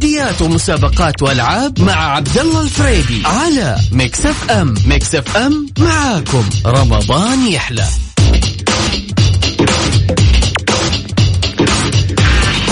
تحديات 0.00 0.42
ومسابقات 0.42 1.22
وألعاب 1.22 1.80
مع 1.80 1.92
عبد 1.92 2.38
الله 2.38 2.60
الفريدي 2.62 3.22
على 3.24 3.76
Mix 3.92 4.26
FM 4.26 4.74
Mix 4.86 5.14
FM 5.14 5.66
معاكم. 5.78 6.44
رمضان 6.66 7.46
يحلى. 7.46 7.84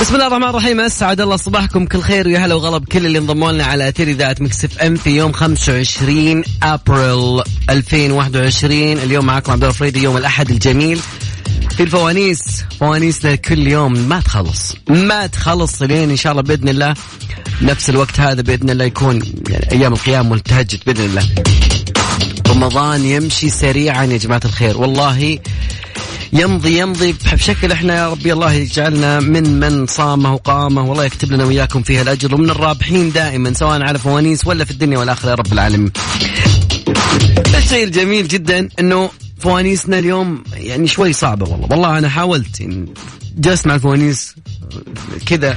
بسم 0.01 0.15
الله 0.15 0.27
الرحمن 0.27 0.49
الرحيم. 0.49 0.81
أسعد 0.81 1.21
الله 1.21 1.37
صباحكم. 1.37 1.87
كل 1.87 2.01
خير 2.01 2.29
ويا 2.29 2.39
هلا 2.39 2.55
وغلا 2.55 2.85
بكل 2.85 3.07
اللي 3.07 3.19
انضموا 3.19 3.53
لنا 3.53 3.65
على 3.65 3.89
أثير 3.89 4.09
إذاعة 4.09 4.37
FM 4.41 4.97
في 4.97 5.11
يوم 5.11 5.33
25 5.33 6.45
أبريل 6.63 7.43
2021 7.71 8.99
اليوم 8.99 9.27
معكم 9.27 9.53
عبد 9.53 9.63
الله 9.63 9.75
الفريدي 9.75 10.03
يوم 10.03 10.17
الأحد 10.17 10.51
الجميل. 10.51 11.01
في 11.79 11.85
الفوانيس. 11.85 12.65
فوانيس 12.81 13.25
لكل 13.25 13.67
يوم. 13.67 13.93
ما 13.93 14.21
تخلص. 14.21 14.75
ما 14.89 15.27
تخلص 15.27 15.83
لين 15.83 16.11
إن 16.11 16.17
شاء 16.17 16.33
الله 16.33 16.43
بإذن 16.43 16.69
الله. 16.69 16.95
نفس 17.63 17.91
الوقت 17.91 18.21
هذا 18.21 18.43
بإذن 18.43 18.71
الله 18.71 18.85
يكون 18.85 19.23
يعني 19.49 19.73
أيام 19.73 19.93
القيام 19.93 20.31
والتهجد 20.31 20.81
بإذن 20.87 21.05
الله. 21.05 21.29
رمضان 22.49 23.05
يمشي 23.05 23.51
سريعا 23.51 24.05
يا 24.05 24.17
جماعة 24.17 24.41
الخير. 24.45 24.79
والله 24.79 25.39
يمضي 26.33 26.79
يمضي 26.79 27.15
بشكل 27.33 27.73
إحنا 27.73 27.97
يا 27.97 28.11
ربي 28.11 28.33
الله 28.33 28.53
يجعلنا 28.53 29.21
من 29.21 29.61
من 29.61 29.87
صامه 29.87 30.35
وقامه 30.35 30.83
والله 30.83 31.05
يكتب 31.05 31.33
لنا 31.33 31.45
وياكم 31.45 31.83
فيها 31.83 32.03
الأجر. 32.03 32.35
ومن 32.35 32.51
الرابحين 32.51 33.13
دائما 33.13 33.53
سواء 33.53 33.83
على 33.83 33.99
فوانيس 33.99 34.47
ولا 34.47 34.65
في 34.65 34.71
الدنيا 34.71 34.99
والآخرة 34.99 35.31
يا 35.31 35.35
رب 35.35 35.53
العالمين. 35.53 35.93
الشيء 37.55 37.85
الجميل 37.85 38.29
جدا 38.29 38.69
إنه 38.81 39.11
فوانيسنا 39.41 39.99
اليوم 39.99 40.45
يعني 40.53 40.89
شوي 40.89 41.13
صعبة 41.13 41.47
والله. 41.51 41.67
والله 41.71 41.99
أنا 41.99 42.09
حاولت 42.09 42.61
يعني 42.61 42.95
جلست 43.37 43.67
مع 43.67 43.75
الفوانيس 43.75 44.35
كذا 45.27 45.57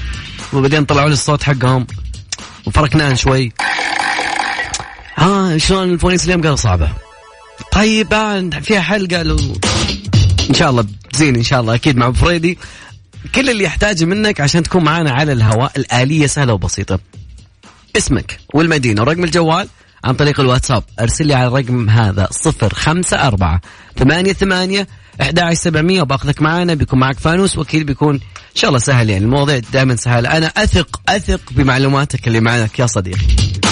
وبعدين 0.53 0.85
طلعوا 0.85 1.07
لي 1.07 1.13
الصوت 1.13 1.43
حقهم 1.43 1.87
وفركناها 2.67 3.13
شوي. 3.13 3.51
ها 5.15 5.57
شلون 5.57 5.93
الفوانيس 5.93 6.25
اليوم؟ 6.25 6.41
قالوا 6.41 6.55
صعبة. 6.55 6.89
طيب 7.71 8.13
آه، 8.13 8.49
فيها 8.61 8.81
حل 8.81 9.07
قالوا 9.07 9.39
إن 10.49 10.53
شاء 10.53 10.69
الله 10.69 10.85
زين 11.15 11.35
إن 11.35 11.43
شاء 11.43 11.61
الله 11.61 11.75
أكيد 11.75 11.97
مع 11.97 12.11
فريدي. 12.11 12.57
كل 13.35 13.49
اللي 13.49 13.63
يحتاجه 13.63 14.05
منك 14.05 14.41
عشان 14.41 14.63
تكون 14.63 14.83
معانا 14.83 15.11
على 15.11 15.31
الهواء 15.31 15.71
الآلية 15.77 16.27
سهلة 16.27 16.53
وبسيطة. 16.53 16.99
اسمك 17.97 18.39
والمدينة 18.53 19.01
ورقم 19.01 19.23
الجوال 19.23 19.67
عن 20.03 20.13
طريق 20.13 20.39
الواتساب. 20.39 20.83
أرسل 20.99 21.27
لي 21.27 21.33
على 21.33 21.47
الرقم 21.47 21.89
هذا 21.89 22.27
صفر 22.31 22.73
خمسة 22.73 23.27
أربعة 23.27 23.61
ثمانية 23.97 24.33
ثمانية 24.33 24.87
أحد 25.21 25.53
سبعمية. 25.53 26.01
وباخذك 26.01 26.41
معانا 26.41 26.73
بيكون 26.73 26.99
معك 26.99 27.19
فانوس 27.19 27.57
وأكيد 27.57 27.85
بيكون 27.85 28.15
إن 28.15 28.55
شاء 28.55 28.69
الله 28.69 28.79
سهل. 28.79 29.09
يعني 29.09 29.25
المواضيع 29.25 29.59
دائما 29.73 29.95
سهلة 29.95 30.37
أنا 30.37 30.47
أثق 30.47 31.01
أثق 31.09 31.41
بمعلوماتك 31.51 32.27
اللي 32.27 32.39
معك 32.39 32.79
يا 32.79 32.85
صديقي. 32.85 33.70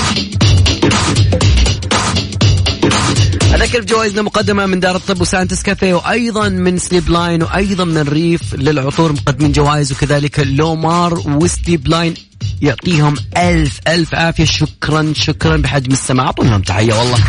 اذكر 3.61 3.81
بجوائزنا 3.81 4.21
مقدمة 4.21 4.65
من 4.65 4.79
دار 4.79 4.95
الطب 4.95 5.21
و 5.21 5.27
Saints 5.27 5.63
Cafe 5.63 5.93
وأيضا 5.93 6.49
من 6.49 6.77
Sleep 6.77 7.09
Line 7.09 7.43
وأيضا 7.43 7.83
من 7.83 8.01
ريف 8.01 8.41
للعطور 8.53 9.11
مقدمين 9.11 9.51
جوائز 9.51 9.91
وكذلك 9.91 10.39
لومار 10.39 11.13
و 11.25 11.36
Sleep 11.36 11.87
Line 11.87 12.13
يعطيهم 12.61 13.15
ألف 13.37 13.79
ألف 13.87 14.15
عافية. 14.15 14.45
شكرا 14.45 15.13
شكرا 15.15 15.57
بحجم 15.57 15.91
السماء 15.91 16.25
اعطونا 16.25 16.57
تحية 16.57 16.93
والله. 16.93 17.19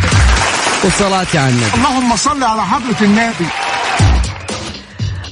وصلاتي 0.84 1.38
على 1.38 1.50
النبي. 1.50 1.74
اللهم 1.74 2.16
صل 2.16 2.42
على 2.42 2.66
حضرة 2.66 3.00
النبي. 3.00 3.46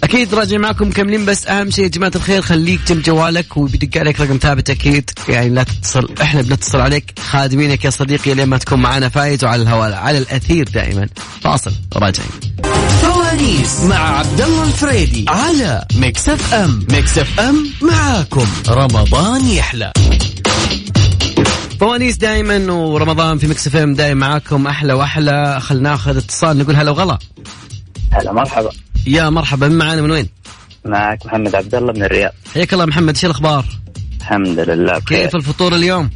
أكيد 0.05 0.35
راجع 0.35 0.59
معكم 0.59 0.89
مكملين 0.89 1.25
بس 1.25 1.47
أهم 1.47 1.71
شيء 1.71 1.85
يا 1.85 1.89
جماعة 1.89 2.13
الخير 2.17 2.43
خليك 2.43 2.81
جنب 2.89 3.03
جوالك 3.03 3.57
وبيدق 3.57 4.01
عليك 4.01 4.21
رقم 4.21 4.39
ثابت 4.39 4.71
أكيد. 4.71 5.11
يعني 5.29 5.49
لا 5.49 5.63
تتصل 5.63 6.15
إحنا 6.23 6.43
بنتصل 6.43 6.81
عليك 6.81 7.19
خادمينك 7.19 7.85
يا 7.85 7.91
صديقي 7.91 8.35
لين 8.35 8.49
ما 8.49 8.59
تكون 8.59 8.81
معنا 8.81 9.09
فايز 9.09 9.45
وعلى 9.45 9.63
الهواء 9.63 9.93
على 9.93 10.19
الأثير 10.19 10.69
دائما. 10.69 11.09
فاصل 11.41 11.73
راجعين. 11.97 12.31
فوانيس 13.03 13.81
مع 13.81 14.19
عبد 14.19 14.41
الله 14.41 14.65
الفريدي 14.65 15.25
على 15.29 15.85
Mix 15.97 16.29
FM 16.29 16.87
Mix 16.91 17.19
FM 17.19 17.71
معاكم. 17.83 18.47
رمضان 18.69 19.47
يحلى. 19.47 19.93
فوانيس 21.81 22.17
دائما 22.17 22.73
ورمضان 22.73 23.39
في 23.39 23.47
Mix 23.47 23.67
FM 23.67 23.95
دائما 23.95 24.29
معاكم 24.29 24.67
أحلى 24.67 24.93
وأحلى. 24.93 25.61
خلينا 25.61 25.91
ناخذ 25.91 26.17
اتصال 26.17 26.59
نقول 26.59 26.77
هلا 26.77 26.91
وغلا. 26.91 27.19
هلا 28.11 28.33
مرحبا. 28.33 28.71
يا 29.07 29.31
مرحبا 29.31 29.69
من 29.69 29.79
معانا 29.79 30.03
من 30.03 30.11
وين؟ 30.11 30.29
معك 30.85 31.27
محمد 31.27 31.55
عبد 31.55 31.75
الله 31.75 31.93
من 31.93 32.03
الرياض 32.03 32.33
حياك 32.55 32.73
الله 32.73 32.87
محمد 32.87 33.15
إيش 33.15 33.25
الأخبار؟ 33.25 33.65
الحمد 34.21 34.59
لله 34.59 34.99
بخير. 34.99 35.25
كيف 35.25 35.37
الفطور 35.37 35.75
اليوم؟ 35.75 36.11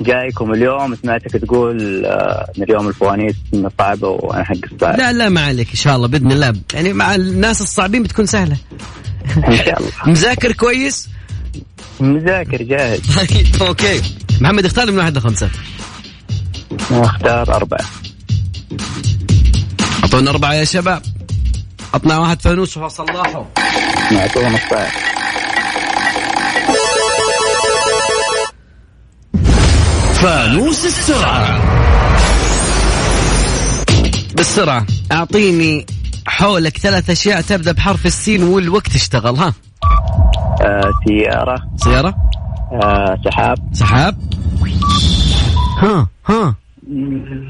جايكم 0.00 0.52
اليوم 0.52 0.94
سمعتك 0.94 1.30
تقول 1.30 2.06
آه، 2.06 2.52
إن 2.58 2.62
اليوم 2.62 2.88
الفوانيس 2.88 3.34
صعبه 3.78 4.08
وأنا 4.08 4.44
حق 4.44 4.54
الصعب 4.72 4.98
لا 4.98 5.12
لا 5.12 5.28
ما 5.28 5.40
عليك 5.40 5.68
إن 5.70 5.76
شاء 5.76 5.96
الله 5.96 6.08
بإذن 6.08 6.32
الله 6.32 6.54
يعني 6.74 6.92
مع 6.92 7.14
الناس 7.14 7.60
الصعبين 7.60 8.02
بتكون 8.02 8.26
سهلة 8.26 8.56
إن 9.48 9.56
شاء 9.56 9.80
الله 9.80 9.90
مذاكر 10.06 10.52
كويس؟ 10.52 11.08
مذاكر 12.00 12.62
جاهز 12.62 13.00
طيب 13.18 13.62
أوكي 13.62 14.02
محمد 14.40 14.64
اختار 14.64 14.90
من 14.90 14.98
واحد 14.98 15.16
لخمسة 15.16 15.50
أختار 16.90 17.56
أربعة 17.56 17.84
أعطونا 20.02 20.30
أربعة 20.30 20.54
يا 20.54 20.64
شباب 20.64 21.02
اطلع 21.94 22.18
واحد 22.18 22.42
فانوس 22.42 22.76
وصلحه 22.76 23.46
معطونا 24.12 24.48
الصعب 24.54 24.88
فانوس 30.14 30.86
السرعة. 30.86 31.60
بالسرعة. 34.36 34.86
أعطيني 35.12 35.86
حولك 36.26 36.78
ثلاث 36.78 37.10
أشياء 37.10 37.40
تبدأ 37.40 37.72
بحرف 37.72 38.06
السين 38.06 38.42
والوقت 38.42 38.94
اشتغل 38.94 39.36
ها. 39.36 39.54
آه 40.62 40.90
سيارة. 41.08 41.56
سيارة. 41.76 42.14
آه 42.72 43.18
سحاب. 43.24 43.58
سحاب. 43.72 44.18
ها 45.78 46.08
ها. 46.28 46.54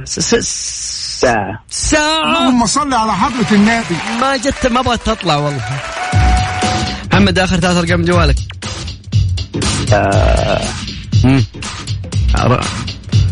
س- 0.04 0.20
س- 0.20 1.20
ساعه 1.20 1.64
ساعة 1.70 2.24
اللهم 2.24 2.66
صل 2.66 2.94
على 2.94 3.12
حضرة 3.12 3.46
النبي. 3.52 3.96
ما 4.20 4.36
جت 4.36 4.66
ما 4.66 4.80
بغت 4.82 5.06
تطلع 5.06 5.36
والله. 5.36 5.60
محمد 7.12 7.38
آخر 7.38 7.56
ثلاث 7.60 7.76
أرقام 7.76 7.98
من 8.00 8.04
جوالك. 8.04 8.36
آه. 9.92 10.60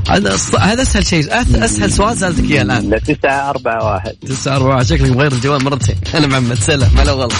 هذا 0.08 0.36
هذا 0.60 0.82
أسهل 0.82 1.06
شيء. 1.06 1.24
أس- 1.24 1.62
أسهل 1.62 1.92
سؤال 1.92 2.18
سألتك 2.18 2.50
إياه 2.50 2.62
الآن. 2.62 2.90
لا 2.90 2.98
تسعة 2.98 3.50
أربعة 3.50 3.84
واحد. 3.84 4.12
تسعة 4.28 4.56
أربعة 4.56 4.82
شكلك 4.84 5.10
مغير 5.10 5.32
الجوال 5.32 5.64
مرتين 5.64 5.96
هلا 6.14 6.26
محمد 6.26 6.58
سلام. 6.58 6.90
هلا 6.98 7.12
والله. 7.12 7.36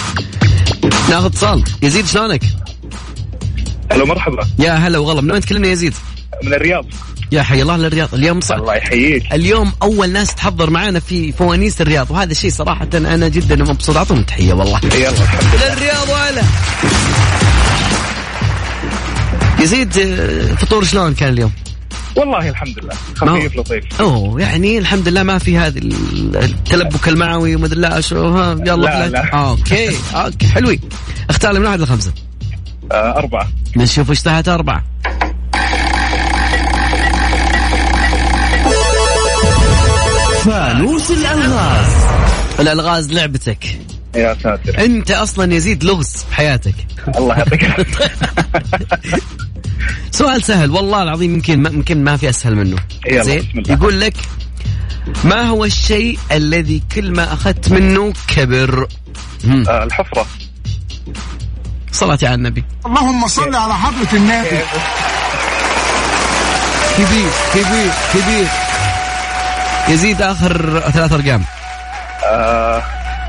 ناخذ 1.09 1.25
اتصال. 1.25 1.63
يزيد 1.81 2.05
شلونك؟ 2.05 2.41
ألو 3.91 4.05
مرحبا. 4.05 4.47
يا 4.59 4.73
هلا 4.73 4.97
وغلا 4.97 5.21
من 5.21 5.31
وين 5.31 5.41
تكلمني 5.41 5.67
يا 5.67 5.73
يزيد؟ 5.73 5.93
من 6.43 6.53
الرياض. 6.53 6.85
يا 7.31 7.43
حي 7.43 7.61
الله 7.61 7.77
للرياض 7.77 8.13
اليوم 8.13 8.41
صعب 8.41 8.59
الله 8.61 8.75
يحييك. 8.75 9.33
اليوم 9.33 9.71
أول 9.81 10.09
ناس 10.09 10.35
تحضر 10.35 10.69
معنا 10.69 10.99
في 10.99 11.31
فوانيس 11.31 11.81
الرياض 11.81 12.11
وهذا 12.11 12.33
شيء 12.33 12.51
صراحة 12.51 12.87
أنا 12.93 13.27
جدا 13.27 13.55
مبسوط. 13.55 13.97
أعطوهم 13.97 14.23
تحية 14.23 14.53
والله. 14.53 14.79
يلا 14.95 15.09
الحمد 15.09 15.55
لله. 15.55 15.73
للرياض 15.75 16.09
ولا 16.09 16.41
يزيد 19.59 19.93
فطور 20.55 20.83
شلون 20.83 21.13
كان 21.13 21.33
اليوم؟ 21.33 21.51
والله 22.15 22.49
الحمد 22.49 22.79
لله. 22.79 22.93
خفيف 23.15 23.55
لطيف. 23.55 24.01
أوه 24.01 24.41
يعني 24.41 24.77
الحمد 24.77 25.07
لله 25.07 25.23
ما 25.23 25.37
في 25.37 25.57
هذه 25.57 25.77
ال- 25.77 26.37
التلبك 26.37 27.07
المعوي 27.07 27.55
ومدري 27.55 27.79
لا 27.81 28.01
شو 28.01 28.27
ها 28.27 28.51
يلا 28.51 28.75
لا، 28.75 29.09
لا. 29.09 29.33
آه، 29.33 29.49
okay 29.49 29.89
okay 30.13 30.47
حلوين. 30.47 30.79
اختار 31.29 31.59
من 31.59 31.65
واحد 31.65 31.81
لخمسة. 31.81 32.11
آه 32.91 33.17
أربعة. 33.17 33.47
نشوف 33.77 34.09
إيش 34.09 34.21
تحت 34.21 34.49
أربعة. 34.49 34.83
فانوس 40.45 41.11
الألغاز. 41.11 41.87
الألغاز 42.59 43.13
لعبتك. 43.13 43.79
يا 44.15 44.37
ساتر. 44.43 44.85
أنت 44.85 45.11
أصلا 45.11 45.53
يزيد 45.53 45.83
لغز 45.83 46.25
بحياتك 46.31 46.75
الله 47.17 47.37
يعطيك. 47.37 47.65
سؤال 50.11 50.43
سهل 50.43 50.71
والله 50.71 51.03
العظيم 51.03 51.33
يمكن 51.33 51.61
ما 51.61 51.69
يمكن 51.69 52.03
ما 52.03 52.17
في 52.17 52.29
أسهل 52.29 52.55
منه. 52.55 52.77
زين. 53.11 53.63
يقول 53.69 54.01
لك 54.01 54.13
ما 55.23 55.41
هو 55.41 55.65
الشيء 55.65 56.19
الذي 56.31 56.83
كل 56.95 57.11
ما 57.11 57.33
أخذت 57.33 57.71
منه 57.71 58.13
كبر. 58.27 58.87
آه 59.69 59.83
الحفرة. 59.83 60.25
صلاتي 61.91 62.25
على 62.27 62.35
النبي. 62.35 62.63
اللهم 62.85 63.27
صل 63.27 63.55
على 63.55 63.73
حضرة 63.75 64.13
النبي. 64.13 64.59
كبير 66.97 67.29
كبير 67.53 67.91
كبير. 68.13 68.70
يزيد 69.89 70.21
آخر 70.21 70.79
ثلاث 70.79 71.13
أرقام. 71.13 71.43
آه. 72.25 72.83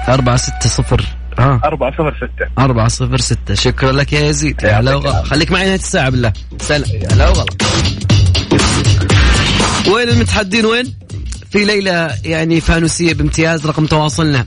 أربعة 0.09 0.37
ستة 0.37 0.69
صفر. 0.69 1.05
آه 1.39 1.61
أربعة 1.65 1.93
صفر 1.93 2.17
ستة. 2.17 2.65
أربعة 2.65 2.89
صفر 2.89 3.17
ستة. 3.17 3.55
شكرا 3.55 3.93
لك 3.93 4.13
يا 4.13 4.21
يزيد. 4.21 4.63
يا 4.63 4.81
هلا 4.81 4.95
وغلا 4.95 5.23
خليك 5.23 5.51
معي 5.51 5.65
نهاية 5.65 5.75
الساعة 5.75 6.11
بالله. 6.11 6.33
سلام. 6.61 6.91
يا 6.91 7.13
هلا 7.13 7.29
وغلا 7.29 7.47
وين 9.89 10.09
المتحدين؟ 10.09 10.67
وين؟ 10.67 10.95
في 11.51 11.65
ليلة 11.65 12.11
يعني 12.25 12.61
فانوسية 12.61 13.15
بامتياز 13.15 13.67
رقم 13.67 13.87
تواصلنا. 13.87 14.45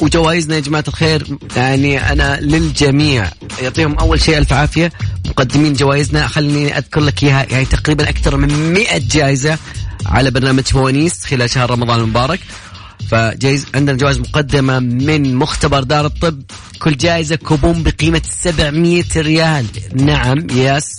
وجوائزنا 0.00 0.54
يا 0.54 0.60
جماعة 0.60 0.84
الخير 0.88 1.26
يعني 1.56 2.12
أنا 2.12 2.40
للجميع 2.40 3.26
يعطيهم 3.62 3.98
أول 3.98 4.20
شيء 4.20 4.38
ألف 4.38 4.52
عافية. 4.52 4.92
مقدمين 5.26 5.72
جوائزنا. 5.72 6.26
خليني 6.26 6.78
أذكر 6.78 7.00
لك 7.00 7.22
إياها. 7.22 7.46
يعني 7.50 7.64
تقريبا 7.64 8.08
أكثر 8.08 8.36
من 8.36 8.72
100 8.72 8.86
جائزة. 8.98 9.58
على 10.06 10.30
برنامج 10.30 10.62
فوانيس 10.64 11.24
خلال 11.24 11.50
شهر 11.50 11.70
رمضان 11.70 12.00
المبارك. 12.00 12.40
فجايز 13.10 13.66
عندنا 13.74 13.96
جوائز 13.96 14.18
مقدمة 14.18 14.78
من 14.78 15.34
مختبر 15.34 15.82
دار 15.82 16.06
الطب. 16.06 16.42
كل 16.78 16.96
جائزة 16.96 17.36
كوبون 17.36 17.82
بقيمة 17.82 18.22
700 18.40 19.04
ريال. 19.16 19.66
نعم 19.94 20.46
يس 20.50 20.96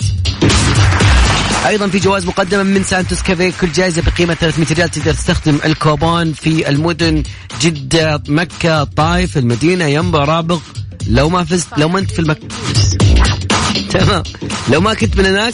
أيضا 1.68 1.88
في 1.88 2.00
جوائز 2.00 2.26
مقدمة 2.26 2.64
من 2.64 2.84
سانتوس 2.84 3.22
كافيه. 3.22 3.54
كل 3.62 3.72
جائزة 3.72 4.02
بقيمة 4.02 4.34
300 4.34 4.68
ريال 4.74 4.90
تقدر 4.90 5.14
تستخدم 5.14 5.58
الكوبون 5.66 6.34
في 6.34 6.70
المدن 6.70 7.24
جدة 7.62 8.24
مكة 8.28 8.84
طائف 8.84 9.38
المدينة 9.38 9.86
ينبع 9.86 10.24
رابغ. 10.24 10.60
لو 11.08 11.30
ما 11.30 11.44
فزت 11.44 11.68
لو 11.78 11.90
ما 11.90 12.00
أنت 12.00 12.12
في 12.12 12.20
المك 12.20 12.40
تمام. 13.94 14.24
لو 14.70 14.82
ما 14.82 14.94
كنت 14.94 15.18
من 15.18 15.26
هناك 15.26 15.54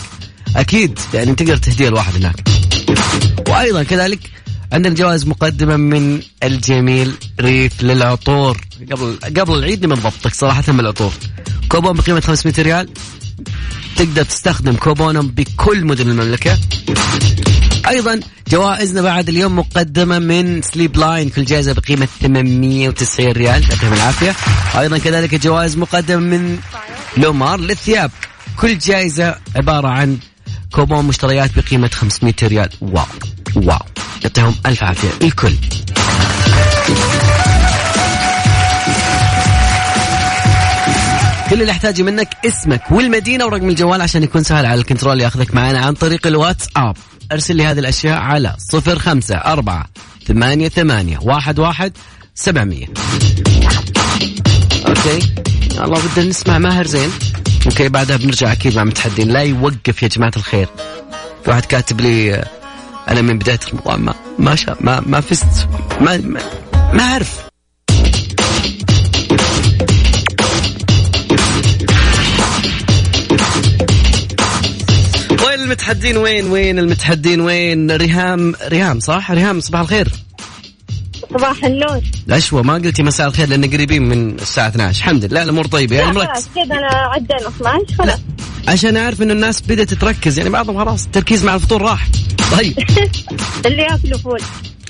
أكيد 0.56 1.00
يعني 1.13 1.36
تقدر 1.36 1.57
تهديها 1.57 1.88
الواحد 1.88 2.16
هناك. 2.16 2.50
وأيضا 3.50 3.84
كذلك 3.84 4.19
عندنا 4.74 4.96
جوائز 4.96 5.28
مقدمة 5.28 5.78
من 5.78 6.22
الجميل 6.44 7.13
ريف 7.42 7.84
للعطور. 7.84 8.57
قبل 8.92 9.19
قبل 9.38 9.54
العيد 9.54 9.81
بنضبطك 9.81 10.34
صراحة 10.34 10.63
من 10.68 10.80
العطور 10.80 11.13
كوبون 11.69 11.94
بقيمة 11.94 12.19
500 12.19 12.54
ريال. 12.60 12.90
تقدر 13.96 14.24
تستخدم 14.24 14.75
كوبونهم 14.75 15.28
بكل 15.28 15.86
مدن 15.86 16.10
المملكة. 16.10 16.57
أيضا 17.88 18.19
جوائزنا 18.48 19.01
بعد 19.01 19.30
اليوم 19.30 19.60
مقدمة 19.60 20.19
من 20.19 20.62
Sleep 20.62 20.98
Line 20.98 21.30
كل 21.30 21.46
جائزة 21.46 21.74
بقيمة 21.74 22.07
890 22.22 23.31
ريال. 23.31 23.63
يعطيهم 23.69 23.94
العافية. 23.94 24.36
أيضا 24.80 24.98
كذلك 24.98 25.36
جوائز 25.36 25.78
مقدمة 25.78 26.19
من 26.19 26.60
لومار 27.18 27.60
للثياب. 27.60 28.12
كل 28.57 28.78
جائزة 28.78 29.36
عبارة 29.56 29.88
عن 29.88 30.18
كوبون 30.71 31.06
مشتريات 31.06 31.60
بقيمة 31.60 31.89
500 31.94 32.33
ريال. 32.44 32.69
wow. 32.81 33.06
wow. 33.56 33.80
يعطيهم 34.24 34.56
ألف 34.66 34.83
عافية. 34.83 35.27
الكل. 35.27 35.54
كل 41.50 41.62
اللي 41.62 41.71
احتاجه 41.71 42.01
منك 42.04 42.30
اسمك 42.45 42.81
والمدينة 42.92 43.45
ورقم 43.45 43.69
الجوال 43.69 44.01
عشان 44.01 44.24
يكون 44.24 44.44
سهل 44.44 44.66
على 44.66 44.81
الكنترول 44.81 45.21
ياخذك 45.21 45.56
معنا 45.56 45.80
عن 45.80 45.94
طريق 45.94 46.27
الواتساب. 46.27 46.98
ارسل 47.31 47.56
لي 47.56 47.65
هذه 47.65 47.80
الأشياء 47.80 48.19
على 48.19 48.56
صفر 48.72 49.00
خمسة 49.00 49.36
أربعة 49.36 49.86
ثمانية 50.27 50.69
ثمانية 50.69 51.19
واحد 51.22 51.60
واحد 51.60 51.94
سبعمية. 52.36 52.86
okay. 54.88 55.19
الله 55.83 56.01
بدنا 56.07 56.30
نسمع 56.30 56.57
ماهر 56.57 56.88
زين. 56.88 57.10
okay 57.66 57.90
بعدها 57.90 58.18
بنرجع 58.18 58.52
أكيد 58.52 58.76
مع 58.76 58.84
متحدين. 58.84 59.28
لا 59.28 59.42
يوقف 59.42 60.04
يا 60.04 60.08
جماعة 60.08 60.32
الخير. 60.38 60.68
واحد 61.48 61.66
كاتب 61.66 62.02
لي 62.02 62.46
أنا 63.10 63.22
من 63.22 63.40
بداية 63.40 63.60
رمضان 63.74 64.00
ما 64.00 64.14
ما 64.40 64.56
شاء 64.56 64.78
ما 64.80 65.00
ما 65.00 65.22
فزت. 65.22 65.68
ما 66.02 66.18
ما, 66.18 66.42
ما 66.94 67.04
أعرف. 67.04 67.50
المتحدين؟ 75.70 76.18
وين 76.18 76.52
وين 76.52 76.80
المتحدين؟ 76.80 77.42
وين؟ 77.42 77.92
ريهام 77.92 78.54
ريهام 78.68 79.00
صح؟ 79.00 79.32
ريهام 79.32 79.60
صباح 79.60 79.82
الخير. 79.82 80.08
صباح 81.34 81.66
النور. 81.66 82.02
العشوة 82.28 82.62
ما 82.62 82.74
قلتي 82.74 83.04
مساء 83.04 83.28
الخير 83.28 83.50
لأن 83.50 83.66
قريبين 83.72 84.02
من 84.10 84.36
الساعة 84.40 84.68
12 84.68 84.98
الحمد 85.00 85.26
لله 85.26 85.44
الأمور 85.44 85.66
طيبة. 85.68 85.96
يعني 85.96 86.12
مركز 86.12 86.28
خلاص 86.30 86.50
كذا 86.56 86.76
أنا 86.78 86.88
عدينا 86.88 87.48
12 87.48 87.86
خلاص. 87.98 88.20
عشان 88.68 88.98
أعرف 88.98 89.22
انه 89.22 89.34
الناس 89.34 89.62
بدأت 89.62 89.94
تركز 89.94 90.38
يعني 90.38 90.50
بعضهم 90.50 90.78
خلاص 90.86 91.06
التركيز 91.06 91.46
مع 91.46 91.56
الفطور 91.56 91.81
راح. 91.81 92.08
طيب. 92.52 92.74
اللي 93.66 93.81
ياكلوا 93.81 94.18
فول. 94.20 94.40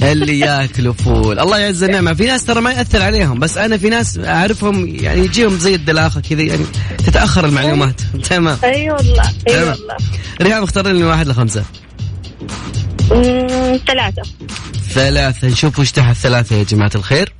اللي 0.01 0.39
ياكلوا 0.45 0.94
فول. 0.94 1.39
الله 1.39 1.57
يعز 1.57 1.83
النعمة. 1.83 2.13
في 2.13 2.25
ناس 2.25 2.45
ترى 2.45 2.62
ما 2.62 2.71
يأثر 2.71 3.01
عليهم 3.01 3.39
بس 3.39 3.57
أنا 3.57 3.77
في 3.77 3.89
ناس 3.89 4.18
أعرفهم 4.18 4.88
يعني 4.95 5.21
يجيهم 5.25 5.57
زي 5.57 5.75
الدلاخة 5.75 6.21
كذا 6.21 6.42
يعني 6.42 6.65
تتأخر 6.97 7.45
المعلومات. 7.45 8.01
تمام. 8.30 8.57
أي 8.63 8.92
والله 8.92 9.24
أي 9.47 9.53
تمام. 9.53 9.68
والله. 9.68 9.95
ريهام 10.42 10.63
اختار 10.63 10.88
لي 10.88 10.94
من 10.94 11.03
واحد 11.03 11.27
لخمسة. 11.27 11.63
أمم، 12.42 12.50
ثلاثة. 13.88 14.21
ثلاثة. 14.89 15.47
نشوف 15.47 15.79
وش 15.79 15.91
تحت 15.91 16.15
ثلاثة 16.15 16.56
يا 16.56 16.63
جماعة 16.63 16.91
الخير. 16.95 17.33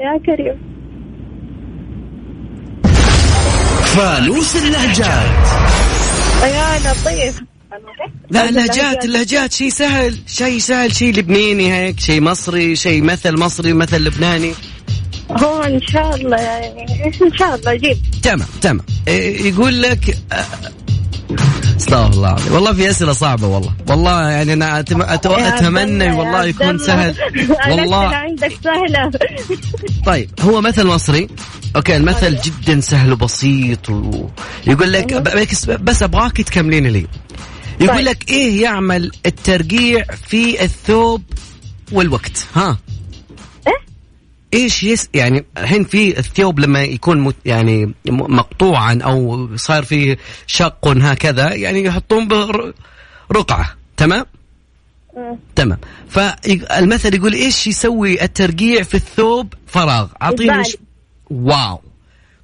يا 0.00 0.20
كريم. 0.26 0.70
فانوس 3.84 4.56
اللهجات. 4.56 5.30
يا 6.42 6.78
لطيف. 6.78 7.40
لا 8.30 8.48
اللهجات 8.48 9.04
اللهجات. 9.04 9.52
شيء 9.52 9.68
سهل 9.70 10.18
شيء 10.26 10.58
سهل 10.58 10.94
شيء 10.94 11.14
لبناني 11.14 11.72
هيك 11.72 12.00
شيء 12.00 12.20
مصري 12.20 12.76
شيء 12.76 13.02
مثل 13.02 13.38
مصري 13.38 13.72
مثل 13.72 14.04
لبناني. 14.04 14.52
هو 15.36 15.62
إن 15.62 15.80
شاء 15.80 16.14
الله 16.16 16.36
يعني 16.36 17.04
إن 17.22 17.32
شاء 17.36 17.54
الله 17.54 17.74
جيب. 17.74 17.96
تمام 18.22 18.46
تمام. 18.60 18.80
إيه، 19.08 19.48
يقول 19.48 19.82
لك 19.82 20.16
آه، 20.32 20.44
استغفر 21.76 22.12
الله 22.12 22.28
العظيم. 22.28 22.52
والله 22.54 22.72
في 22.72 22.90
أسئلة 22.90 23.12
صعبة 23.12 23.46
والله. 23.46 23.72
والله 23.88 24.30
يعني 24.30 24.52
أنا 24.52 24.80
أتم... 24.80 25.02
أتو... 25.02 25.32
أتمنى 25.34 26.12
والله 26.12 26.44
يكون. 26.44 26.78
سهل. 26.78 27.14
والله. 27.70 28.06
عندك 28.06 28.52
سهلة. 28.64 29.10
طيب 30.06 30.30
هو 30.40 30.60
مثل 30.60 30.86
مصري. 30.86 31.28
okay 31.76 31.96
المثل 31.96 32.38
جدا 32.40 32.80
سهل 32.80 33.12
وبسيط 33.12 33.90
ويقول 33.90 34.92
لك 34.92 35.14
ب- 35.14 35.22
بس, 35.50 35.64
بس 35.64 36.02
أبغاك 36.02 36.36
تكملين 36.40 36.86
لي. 36.86 37.06
يقول 37.80 37.96
طيب. 37.96 38.06
لك 38.06 38.30
إيه 38.30 38.62
يعمل 38.62 39.10
الترقيع 39.26 40.04
في 40.28 40.64
الثوب 40.64 41.22
والوقت؟ 41.92 42.46
ها. 42.56 42.78
إيش 44.54 44.82
yes 44.82 45.08
يعني 45.14 45.44
الحين 45.58 45.84
في 45.84 46.18
الثوب 46.18 46.60
لما 46.60 46.82
يكون 46.82 47.20
مت 47.20 47.36
يعني 47.44 47.94
مقطوعا 48.08 48.98
أو 49.04 49.48
صار 49.56 49.84
فيه 49.84 50.18
شق 50.46 50.88
هكذا 50.88 51.54
يعني 51.54 51.84
يحطون 51.84 52.28
به 52.28 52.72
رقعة. 53.32 53.74
تمام؟ 53.96 54.24
تمام. 55.56 55.78
فالمثل 56.08 57.14
يقول 57.14 57.32
إيش 57.32 57.66
يسوي 57.66 58.22
الترقيع 58.22 58.82
في 58.82 58.94
الثوب؟ 58.94 59.54
فراغ. 59.66 60.08
أعطيني. 60.22 60.64
ش... 60.64 60.76
واو. 61.30 61.80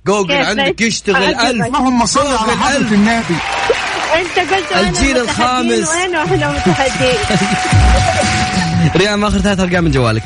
جوجل 0.06 0.34
عندك؟ 0.34 0.80
يشتغل. 0.80 1.34
ألف. 1.34 1.66
اللهم 1.66 2.06
صل 2.06 2.36
على 2.36 2.52
الألف. 2.52 2.92
النبي. 2.92 3.36
أنت 4.14 4.52
قلت 4.52 4.72
الجيل 4.72 5.18
الخامس. 5.18 5.88
وين 5.88 6.16
وإحنا 6.16 6.52
متحدين 6.52 7.38
ريان 8.96 9.24
اخر 9.24 9.38
ثلاث 9.38 9.60
ارقام 9.60 9.84
من 9.84 9.90
جوالك. 9.90 10.22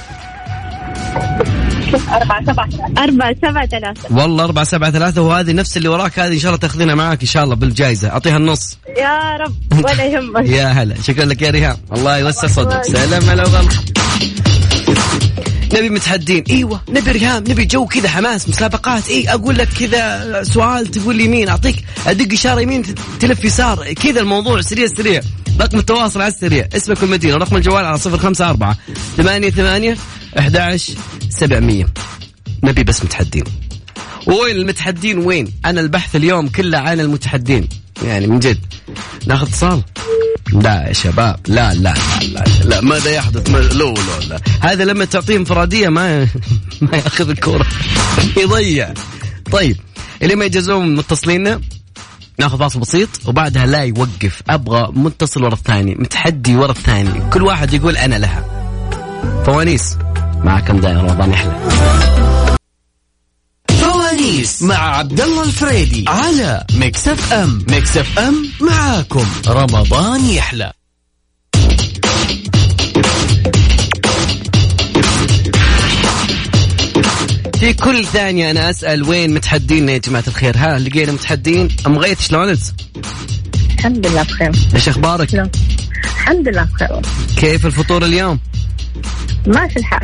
أربعة 1.94 2.44
سبعة 2.44 2.68
أربعة 2.98 3.36
سبعة 3.42 3.66
ثلاثة. 3.66 4.16
والله 4.16 4.44
أربعة 4.44 4.64
سبعة 4.64 4.90
ثلاثة 4.90 5.22
وهذه 5.22 5.52
نفس 5.52 5.76
اللي 5.76 5.88
وراك 5.88 6.18
هذه 6.18 6.32
إن 6.32 6.38
شاء 6.38 6.48
الله 6.48 6.60
تاخذينها 6.60 6.94
معاك 6.94 7.20
إن 7.20 7.26
شاء 7.26 7.44
الله 7.44 7.54
بالجائزة. 7.54 8.08
أعطيها 8.08 8.36
النص. 8.36 8.78
يا 8.98 9.36
رب 9.36 9.84
ولا 9.84 10.04
يهمك. 10.04 10.48
يا 10.58 10.66
هلا. 10.66 10.94
شكرا 11.02 11.24
لك 11.24 11.42
يا 11.42 11.50
ريهام. 11.50 11.76
الله 11.92 12.18
يوسع 12.18 12.48
صدرك. 12.48 12.84
سلام 12.84 13.22
هلا 13.22 13.46
وغلا. 13.46 13.68
نبي 15.74 15.90
متحدين. 15.90 16.44
إيوه 16.50 16.80
نبي 16.88 17.10
ريهام 17.10 17.44
نبي 17.48 17.64
جو 17.64 17.86
كذا 17.86 18.08
حماس 18.08 18.48
مسابقات. 18.48 19.08
اي 19.08 19.28
أقول 19.28 19.58
لك 19.58 19.68
كذا 19.68 20.42
سؤال 20.42 20.86
تقول 20.86 21.16
لي 21.16 21.24
يمين 21.24 21.48
أعطيك 21.48 21.84
أدق 22.06 22.32
إشارة 22.32 22.60
يمين 22.60 22.82
تلف 23.20 23.44
يسار. 23.44 23.92
كذا 23.92 24.20
الموضوع 24.20 24.60
سريع 24.60 24.86
سريع. 24.86 25.20
رقم 25.60 25.78
التواصل 25.78 26.20
على 26.20 26.32
السريع. 26.32 26.68
اسمك 26.76 27.02
والمدينة. 27.02 27.36
رقم 27.36 27.56
الجوال 27.56 27.84
على 27.84 27.98
صفر 27.98 28.18
خمسة 28.18 28.44
أربعة 30.38 30.76
ثمانية 30.76 30.76
ثمانية 30.76 30.76
أحد 30.76 31.30
سبعمية. 31.30 31.86
نبي 32.62 32.84
بس 32.84 33.04
متحدين. 33.04 33.44
وين 34.26 34.56
المتحدين 34.56 35.18
وين؟ 35.18 35.52
أنا 35.64 35.80
البحث 35.80 36.16
اليوم 36.16 36.48
كله 36.48 36.78
عن 36.78 37.00
المتحدين. 37.00 37.68
يعني 38.04 38.26
من 38.26 38.38
جد. 38.38 38.58
ناخذ 39.26 39.46
اتصال. 39.46 39.82
لا 40.52 40.88
يا 40.88 40.92
شباب. 40.92 41.40
لا 41.48 41.74
لا 41.74 41.94
لا 42.22 42.26
لا, 42.26 42.44
لا. 42.64 42.80
ماذا 42.80 43.10
يحدث؟ 43.10 43.50
ما 43.50 43.58
لو 43.58 43.88
لو 43.88 44.28
لا. 44.28 44.40
هذا 44.60 44.84
لما 44.84 45.04
تعطيه 45.04 45.36
انفرادية 45.36 45.88
ما 45.88 46.28
ما 46.82 46.96
ياخذ 46.96 47.30
الكورة. 47.30 47.66
يضيع. 48.36 48.94
طيب. 49.52 49.76
اللي 50.22 50.34
ما 50.34 50.44
يجازون 50.44 50.96
متصلينا. 50.96 51.60
ناخذ 52.38 52.58
فاصل 52.58 52.80
بسيط. 52.80 53.08
وبعدها 53.26 53.66
لا 53.66 53.84
يوقف. 53.84 54.42
أبغى 54.50 54.92
متصل 54.92 55.44
ورا 55.44 55.54
الثاني. 55.54 55.94
متحدي 55.94 56.56
ورا 56.56 56.72
الثاني. 56.72 57.30
كل 57.30 57.42
واحد 57.42 57.74
يقول 57.74 57.96
أنا 57.96 58.16
لها. 58.16 58.44
فوانيس. 59.46 59.96
معكم 60.44 60.80
دائما 60.80 61.02
رمضان 61.02 61.30
يحلى 61.32 61.56
فوانيس 63.80 64.62
مع 64.62 64.96
عبد 64.96 65.20
الله 65.20 65.42
الفريدي 65.42 66.04
على 66.08 66.64
Mix 66.74 67.08
FM 67.08 67.64
Mix 67.70 67.96
FM 67.96 68.48
معاكم 68.60 69.26
رمضان 69.48 70.30
يحلى 70.30 70.72
في 77.60 77.72
كل 77.72 78.04
ثانية 78.04 78.50
أنا 78.50 78.70
أسأل 78.70 79.02
وين 79.02 79.34
متحدين 79.34 79.88
يا 79.88 79.98
جماعة 79.98 80.24
الخير 80.28 80.56
ها 80.56 80.78
لقينا 80.78 81.12
متحدين 81.12 81.68
أم 81.86 81.98
غيث 81.98 82.28
شلون 82.28 82.48
أنت؟ 82.48 82.60
الحمد 83.78 84.06
لله 84.06 84.22
بخير 84.22 84.52
إيش 84.74 84.88
أخبارك؟ 84.88 85.34
لا. 85.34 85.50
الحمد 86.04 86.48
لله 86.48 86.62
بخير 86.62 87.00
كيف 87.36 87.66
الفطور 87.66 88.04
اليوم؟ 88.04 88.38
ماشي 89.46 89.78
الحال. 89.78 90.00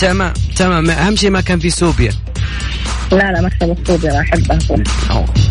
تمام 0.00 0.32
تمام. 0.56 0.90
أهم 0.90 1.16
شيء 1.16 1.30
ما 1.30 1.40
كان 1.40 1.58
في 1.58 1.70
سوبيا 1.70 2.12
لا 3.12 3.32
لا 3.32 3.40
مكتب 3.42 3.76
الصوبي 3.80 4.10
أنا 4.10 4.20
أحبها. 4.20 4.84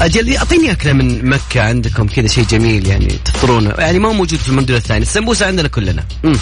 أجل 0.02 0.36
أعطيني 0.38 0.72
أكلة 0.72 0.94
من 0.94 1.26
مكة 1.30 1.62
عندكم 1.62 2.08
كذا 2.08 2.28
شيء 2.28 2.46
جميل 2.46 2.88
يعني 2.88 3.08
تفطرونه 3.26 3.70
يعني 3.78 4.00
ما 4.00 4.10
هو 4.10 4.14
موجود 4.14 4.40
في 4.40 4.50
المندل 4.50 4.76
الثاني 4.76 5.02
السمبوسة 5.02 5.46
عندنا 5.48 5.68
كلنا. 5.68 6.04
مم. 6.24 6.36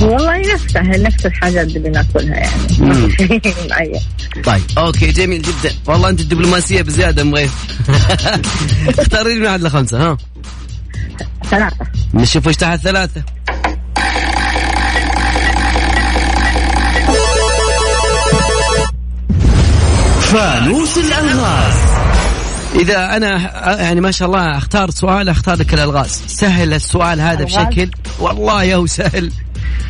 والله 0.00 0.52
نفسها 0.54 0.82
نفس 0.82 1.26
الحاجات 1.26 1.66
اللي 1.66 1.78
بناكلها 1.78 2.36
يعني. 2.36 4.00
طيب 4.44 4.62
okay 4.78 5.12
جميل 5.12 5.42
جدا. 5.42 5.74
والله 5.86 6.08
أنت 6.08 6.22
دبلوماسيه 6.22 6.82
بزيادة 6.82 7.22
ام 7.22 7.34
غيث 7.34 7.52
اختاري 8.98 9.34
لي 9.34 9.40
من 9.40 9.46
واحد 9.46 9.62
لخمسة 9.62 9.98
ها. 10.10 10.16
ثلاثة. 11.50 11.86
نشوف 12.14 12.48
إيش 12.48 12.56
تحت 12.56 12.80
ثلاثة. 12.80 13.22
فانوس 20.32 20.98
الألغاز. 20.98 21.74
إذا 22.74 23.16
أنا 23.16 23.36
يعني 23.82 24.00
ما 24.00 24.10
شاء 24.10 24.28
الله 24.28 24.58
أختار 24.58 24.90
سؤال 24.90 25.28
أختار 25.28 25.56
لك 25.58 25.74
الألغاز. 25.74 26.22
سهل 26.26 26.74
السؤال 26.74 27.20
هذا؟ 27.20 27.44
بشكل. 27.44 27.90
والله 28.18 28.64
يا 28.64 28.76
هو 28.76 28.86
سهل. 28.86 29.32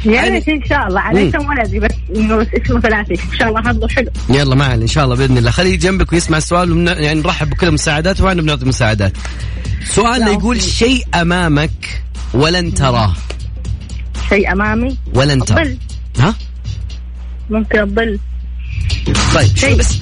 يا 0.05 0.13
يعني- 0.13 0.31
ريت 0.31 0.49
إن 0.49 0.63
شاء 0.69 0.87
الله. 0.89 1.01
على 1.01 1.29
اسم 1.29 1.49
ولدي 1.49 1.81
بس 1.81 1.91
إنه 2.17 2.47
اسمه 2.65 2.81
ثلاثي. 2.81 3.15
إن 3.15 3.39
شاء 3.39 3.49
الله 3.49 3.63
حظه 3.63 3.89
حلو. 3.89 4.11
يلا 4.29 4.55
معنا 4.55 4.75
إن 4.75 4.87
شاء 4.87 5.05
الله 5.05 5.17
بإذن 5.17 5.39
الله. 5.39 5.51
خليه 5.51 5.79
جنبك 5.79 6.13
ويسمع 6.13 6.39
السؤال 6.39 6.73
ومن 6.73 6.87
يعني 6.87 7.21
نرحب 7.21 7.51
بكل 7.51 7.67
المساعدات 7.67 8.21
وإحنا 8.21 8.43
بنعطي 8.43 8.65
مساعدات. 8.65 9.13
سؤالنا 9.85 10.25
لا، 10.25 10.33
يقول. 10.33 10.63
شيء 10.63 11.05
أمامك 11.15 12.03
ولن 12.35 12.75
تراه. 12.75 13.15
شيء 14.29 14.53
أمامي؟ 14.53 14.97
ولن 15.15 15.45
تراه. 15.45 15.63
الظل 15.63 15.77
ها؟ 16.19 16.35
ممكن 17.51 17.81
الظل 17.81 18.19
طيب 19.35 19.47
شو 19.57 19.67
شيء. 19.67 19.77
بس؟ 19.77 19.99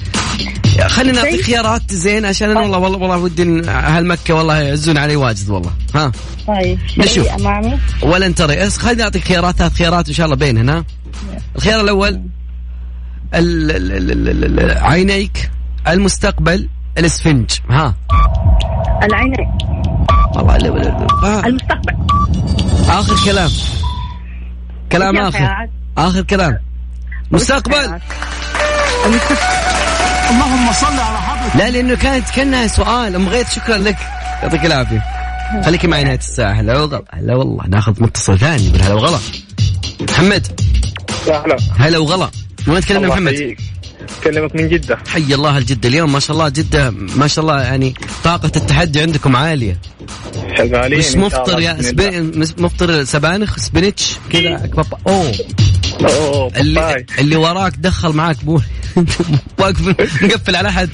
خلينا 0.87 1.21
نعطي 1.21 1.31
شيء. 1.31 1.43
خيارات 1.43 1.93
زين 1.93 2.25
عشان 2.25 2.49
أنا 2.49 2.59
والله 2.59 2.77
والله 2.77 2.97
والله 2.97 3.17
ودي 3.17 3.69
أهل 3.69 4.05
مكة 4.05 4.33
والله 4.33 4.57
يعزون 4.57 4.97
علي 4.97 5.15
واجد 5.15 5.49
والله. 5.49 5.71
ها؟ 5.95 6.11
طيب. 6.47 6.79
نشوف. 6.97 7.13
شيء 7.13 7.35
أمامي. 7.35 7.79
ولن 8.01 8.35
ترى 8.35 8.65
بس 8.65 8.77
خلينا 8.77 9.03
نعطيك 9.03 9.23
خيارات 9.23 9.55
ثلاث 9.55 9.73
خيارات 9.73 10.07
إن 10.07 10.13
شاء 10.13 10.25
الله 10.25 10.35
بينهن 10.37 10.83
الخيار 11.55 11.81
الأول 11.81 12.09
ال- 13.35 13.71
ال- 13.71 14.59
ال- 14.59 14.77
عينيك 14.77 15.51
المستقبل 15.87 16.69
الاسفنج. 16.97 17.51
ها؟ 17.69 17.95
العينين 19.03 19.47
والله. 20.35 20.55
المستقبل. 21.45 21.95
آخر 22.89 23.15
كلام. 23.25 23.49
كلام 24.91 25.17
آخر. 25.17 25.67
آخر 25.97 26.21
كلام. 26.21 26.57
مستقبل. 27.31 27.99
اللهم 30.29 30.73
صل 30.73 30.99
على 30.99 31.21
حضرة 31.21 31.57
لا 31.57 31.69
لأنه 31.69 31.95
كانت 31.95 32.29
كانها 32.29 32.67
سؤال. 32.67 33.15
أم 33.15 33.29
غيث 33.29 33.55
شكرا 33.55 33.77
لك. 33.77 33.97
يعطيك 34.43 34.65
العافية. 34.65 35.03
خليكي 35.65 35.87
معي 35.87 36.03
نهاية 36.03 36.17
الساعة. 36.17 36.51
هلا 36.51 36.77
وغلا. 36.77 37.03
هلا 37.13 37.35
والله 37.35 37.67
ناخذ 37.67 38.03
متصل 38.03 38.39
ثاني 38.39 38.67
يقول 38.67 38.81
هلا 38.81 38.93
وغلا. 38.93 39.19
محمد. 40.09 40.61
يا 41.27 41.43
هلا. 41.45 41.57
هلا 41.79 41.97
وغلا. 41.97 42.29
وين 42.67 42.81
تكلمنا 42.81 43.07
محمد؟ 43.07 43.55
اكلمك 44.21 44.55
من 44.55 44.69
جدة. 44.69 44.97
حي 45.07 45.33
الله 45.33 45.57
الجدة. 45.57 45.89
اليوم 45.89 46.11
ما 46.11 46.19
شاء 46.19 46.31
الله 46.37 46.49
جدة 46.49 46.89
ما 46.91 47.27
شاء 47.27 47.45
الله 47.45 47.61
يعني 47.61 47.93
طاقة 48.23 48.51
التحدي 48.55 49.01
عندكم 49.01 49.35
عالية. 49.35 49.77
شغالين 50.57 51.01
شاء 51.01 51.17
مفطر 51.17 51.59
يا 51.59 51.73
بإذن 51.73 51.89
سبي... 51.89 52.07
الله. 52.07 52.37
مس- 52.39 52.55
مفطر 52.57 53.03
سبانخ 53.03 53.57
سبينتش 53.59 54.11
كذا 54.31 54.57
بابا 54.57 54.97
أوه. 55.07 55.33
أوه 56.01 56.51
اللي 56.57 56.79
باي. 56.81 57.05
اللي 57.19 57.35
وراك 57.35 57.73
دخل 57.77 58.09
معاك 58.13 58.43
بو 58.45 58.59
واقف 59.59 59.81
مقفل 60.23 60.55
على 60.55 60.69
أحد. 60.69 60.89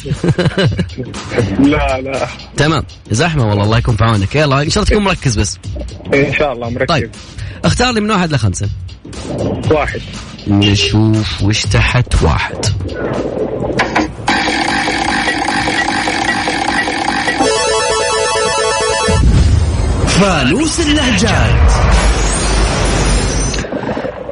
لا 1.59 2.01
لا. 2.01 2.27
تمام. 2.57 2.83
زحمة 3.11 3.47
والله 3.49 3.63
الله 3.63 3.77
يكون 3.77 3.95
في 3.95 4.03
عونك. 4.03 4.35
يلا 4.35 4.61
إن 4.61 4.69
شاء 4.69 4.83
الله 4.83 4.91
تكون 4.95 5.03
مركز 5.03 5.39
بس. 5.39 5.57
إن 6.13 6.33
شاء 6.33 6.53
الله 6.53 6.69
مركز. 6.69 6.87
طيب. 6.87 7.09
اختار 7.65 7.93
لي 7.93 8.01
من 8.01 8.11
واحد 8.11 8.31
لخمسة. 8.33 8.69
واحد. 9.71 10.01
نشوف 10.47 11.43
وش 11.43 11.63
تحت 11.65 12.23
واحد. 12.23 12.65
فانوس 20.07 20.79
اللهجات 20.79 21.71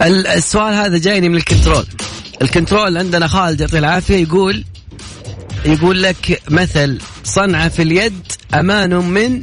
ال- 0.01 0.27
السؤال 0.27 0.73
هذا 0.73 0.97
جايني 0.97 1.29
من 1.29 1.35
الكنترول. 1.35 1.85
الكنترول 2.41 2.97
عندنا 2.97 3.27
خالد 3.27 3.61
يعطيه 3.61 3.79
العافية 3.79 4.15
يقول 4.23 4.63
يقول 5.65 6.03
لك 6.03 6.41
مثل 6.49 6.99
صنعة 7.23 7.69
في 7.69 7.81
اليد 7.81 8.31
أمان 8.53 8.93
من 8.95 9.41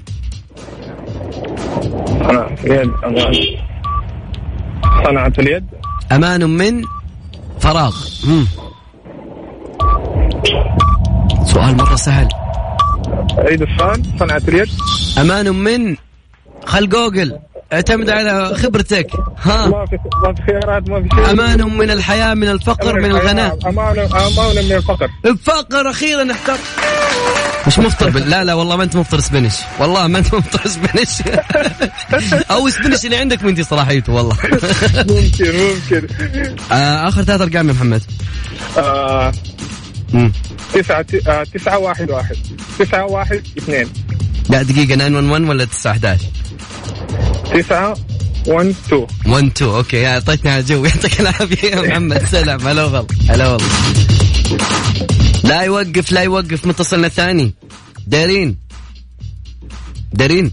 أنا 5.09 5.31
في 5.31 5.41
اليد؟ 5.41 5.65
أمان. 6.13 6.51
من 6.51 6.85
فراغ 7.61 7.97
مم. 8.25 8.47
سؤال 11.45 11.77
مرة 11.77 11.95
سهل 11.97 12.29
عيد 13.39 13.63
السؤال 13.63 14.03
صنعة 14.21 14.43
اليد 14.49 14.69
أمان 15.19 15.49
من 15.55 15.97
خل 16.67 16.89
جوجل 16.89 17.39
اعتمد 17.73 18.11
على 18.11 18.55
خبرتك. 18.57 19.07
ها. 19.43 19.67
ما 19.67 19.87
في 19.87 19.99
ما 20.25 20.35
في 20.35 20.43
خيارات 20.43 20.89
ما 20.89 21.03
في 21.03 21.09
شيء. 21.15 21.31
أمان 21.31 21.77
من 21.79 21.91
الحياة 21.91 22.35
من 22.35 22.49
الفقر 22.49 23.01
من 23.01 23.11
الغناء. 23.11 23.59
أمان 23.67 23.99
أمان 23.99 24.65
من 24.65 24.73
الفقر. 24.73 25.09
الفقر 25.27 25.91
أخيرا 25.91 26.33
احتر 26.33 26.57
مش 27.67 27.79
مفطر. 27.79 28.11
لا 28.11 28.45
لا 28.45 28.55
والله 28.55 28.77
ما 28.77 28.83
أنت 28.85 28.97
مفطر 28.97 29.21
سبنش 29.21 29.55
والله 29.79 30.07
ما 30.07 30.19
أنت 30.19 30.35
مفطر 30.35 30.69
سبنش 30.69 31.09
أو 32.51 32.69
سبنش 32.69 33.05
اللي 33.05 33.17
عندك 33.17 33.43
منتي 33.45 33.63
صلاحيته 33.63 34.13
والله. 34.13 34.37
ممكن 34.97 35.53
ممكن. 35.57 36.07
آه 36.73 37.09
آخر 37.09 37.23
ثلاث 37.23 37.41
أرقام 37.41 37.69
يا 37.69 37.73
محمد. 37.73 38.03
آه. 38.79 39.33
تسعة 40.75 41.07
آه 41.29 41.45
تسعة 41.55 41.79
واحد 41.79 42.11
واحد. 42.11 42.37
تسعة 42.79 43.05
واحد 43.05 43.43
اثنين. 43.59 43.89
لا 44.49 44.63
دقيقة 44.63 44.95
911 44.95 45.51
ولا 45.51 45.65
9 45.65 45.93
11 45.93 46.19
تسعة 47.55 47.97
1 48.47 48.67
2 48.87 49.07
1 49.27 49.47
2 49.57 49.71
أوكي 49.71 49.97
يا 49.97 50.15
اعطيتني 50.15 50.51
على 50.51 50.63
جو 50.63 50.85
يعطيك 50.85 51.21
العافية 51.21 51.69
يا 51.69 51.83
محمد. 51.89 52.25
سلام. 52.27 52.69
هلا 52.69 52.85
والله. 52.85 53.07
هلا 53.29 53.49
والله. 53.49 53.69
لا 55.45 55.63
يوقف 55.63 56.13
لا 56.13 56.21
يوقف. 56.21 56.67
متصلنا 56.67 57.07
الثاني. 57.07 57.55
دارين. 58.07 58.57
دارين. 60.13 60.53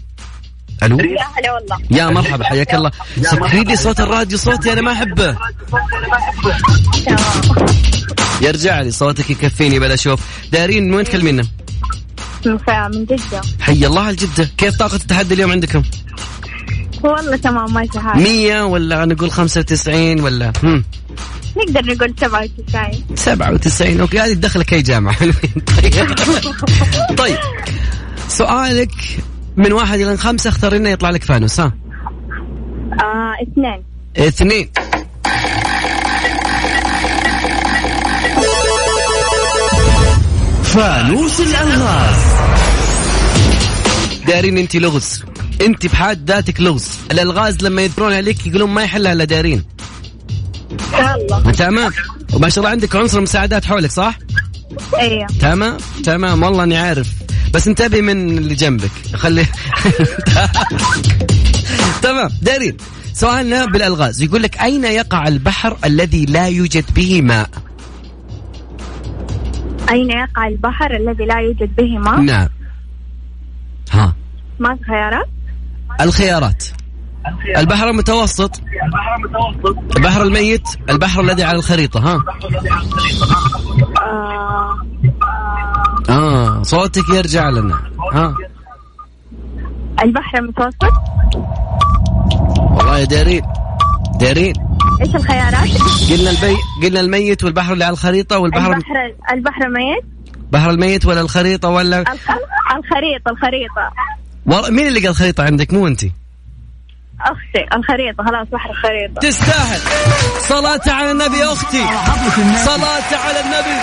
ألو؟ 0.82 0.98
يا 0.98 1.04
هلا 1.38 1.52
والله. 1.52 1.78
يا 1.90 2.10
مرحبا 2.10 2.44
حياك 2.44 2.74
الله. 2.74 2.90
سكري 3.22 3.64
لي 3.64 3.76
صوت 3.76 4.00
الراديو 4.00 4.38
صوتي 4.38 4.72
أنا 4.72 4.80
ما 4.80 4.92
أحبه. 4.92 5.36
يرجع 8.42 8.80
لي 8.80 8.90
صوتك 8.90 9.30
يكفيني 9.30 9.78
بلا 9.78 9.94
أشوف 9.94 10.20
دارين 10.52 10.88
من 10.88 10.94
وين 10.94 11.04
تكلمينا؟ 11.04 11.42
من 12.48 12.98
من 12.98 13.04
جدة. 13.04 13.40
حي 13.60 13.86
الله 13.86 14.10
الجدة 14.10 14.48
كيف 14.58 14.76
طاقة 14.76 14.96
التحدي 14.96 15.34
اليوم 15.34 15.50
عندكم؟ 15.50 15.82
والله 17.02 17.36
تمام 17.36 17.74
ماشي 17.74 18.00
حالي 18.00 18.22
100 18.48 18.62
ولا 18.64 19.04
نقول 19.04 19.30
95 19.30 20.20
ولا؟ 20.20 20.52
هم. 20.64 20.84
نقدر 21.56 21.94
نقول 21.94 22.14
97 22.20 23.16
97 23.16 24.00
أوكي 24.00 24.20
هذه 24.20 24.32
تدخلك 24.32 24.72
اي 24.74 24.82
جامعة. 24.82 25.14
حلوين 25.14 25.34
طيب 25.82 27.16
طيب 27.18 27.38
سؤالك 28.28 28.90
من 29.56 29.72
واحد 29.72 30.00
إلى 30.00 30.16
خمسة 30.16 30.48
اختار 30.50 30.74
لنا 30.74 30.90
يطلع 30.90 31.10
لك 31.10 31.24
فانوس 31.24 31.60
ها. 31.60 31.72
آه 33.00 33.32
اثنين. 33.42 33.82
اثنين. 34.16 34.70
فانوس 40.64 41.40
الالغاز 41.40 42.37
دارين 44.28 44.58
انت 44.58 44.76
لغز. 44.76 45.24
انت 45.60 45.86
بحد 45.86 46.30
ذاتك 46.30 46.60
لغز. 46.60 46.88
الألغاز 47.10 47.64
لما 47.64 47.82
يذكرون 47.82 48.12
عليك 48.12 48.46
يقولون 48.46 48.70
ما 48.70 48.82
يحلها 48.82 49.12
إلا 49.12 49.24
دارين. 49.24 49.64
الله 50.94 51.52
تمام؟ 51.52 51.92
وما 52.32 52.48
شاء 52.48 52.58
الله 52.58 52.70
عندك 52.70 52.96
عنصر 52.96 53.20
مساعدات 53.20 53.64
حولك 53.64 53.90
صح؟ 53.90 54.18
أيوه 54.98 55.26
تمام؟ 55.40 55.76
تمام 56.04 56.42
والله 56.42 56.64
أني 56.64 56.76
عارف. 56.76 57.08
بس 57.54 57.68
انتبهي 57.68 58.00
من 58.02 58.38
اللي 58.38 58.54
جنبك. 58.54 58.90
خلي 59.14 59.46
تمام. 62.02 62.30
دارين 62.42 62.76
سؤالنا 63.12 63.64
بالألغاز. 63.64 64.22
يقول 64.22 64.42
لك 64.42 64.58
أين 64.62 64.84
يقع 64.84 65.28
البحر 65.28 65.76
الذي 65.84 66.24
لا 66.26 66.48
يوجد 66.48 66.84
به 66.96 67.22
ماء؟ 67.22 67.50
أين 69.90 70.10
يقع 70.10 70.46
البحر 70.48 70.96
الذي 70.96 71.24
لا 71.24 71.38
يوجد 71.40 71.76
به 71.76 71.98
ماء؟ 71.98 72.20
نعم. 72.20 72.48
ما 74.60 74.78
خيارات؟ 74.86 75.28
الخيارات. 76.00 76.64
البحر 77.56 77.90
المتوسط. 77.90 78.60
البحر 79.96 80.22
الميت. 80.22 80.68
البحر 80.90 81.20
الذي 81.20 81.44
على 81.44 81.58
الخريطة 81.58 82.00
ها. 82.00 82.24
آه 83.98 84.78
آه 86.10 86.62
صوتك 86.62 87.08
يرجع 87.08 87.48
لنا 87.48 87.80
ها. 88.12 88.34
البحر 90.02 90.38
المتوسط؟ 90.38 90.92
والله 92.70 92.98
يا 92.98 93.04
دارين 93.04 93.42
دارين 94.20 94.54
إيش 95.00 95.14
الخيارات؟ 95.14 95.68
قلنا 96.10 96.30
البي 96.30 96.56
قلنا 96.82 97.00
الميت 97.00 97.44
والبحر 97.44 97.72
اللي 97.72 97.84
على 97.84 97.92
الخريطة 97.92 98.38
والبحر 98.38 98.72
البحر 98.72 99.14
البحر 99.32 99.68
ميت 99.68 100.04
بحر 100.52 100.70
الميت 100.70 101.06
ولا 101.06 101.20
الخريطة 101.20 101.68
ولا 101.68 102.00
الخ... 102.00 102.30
الخريطة 102.76 103.30
الخريطة. 103.30 103.90
مين 104.48 104.86
اللي 104.88 105.00
قال 105.00 105.08
الخريطة 105.08 105.44
عندك؟ 105.44 105.72
مو 105.72 105.86
أنت 105.86 106.00
أختي 107.20 107.76
الخريطة 107.76 108.24
خلاص 108.24 108.48
بحر 108.52 108.70
الخريطة. 108.70 109.20
تستاهل. 109.20 109.80
صلاة 110.40 110.80
على 110.86 111.10
النبي 111.10 111.36
يا 111.38 111.52
أختي. 111.52 111.82
صلاة 112.64 113.18
على 113.24 113.40
النبي. 113.40 113.78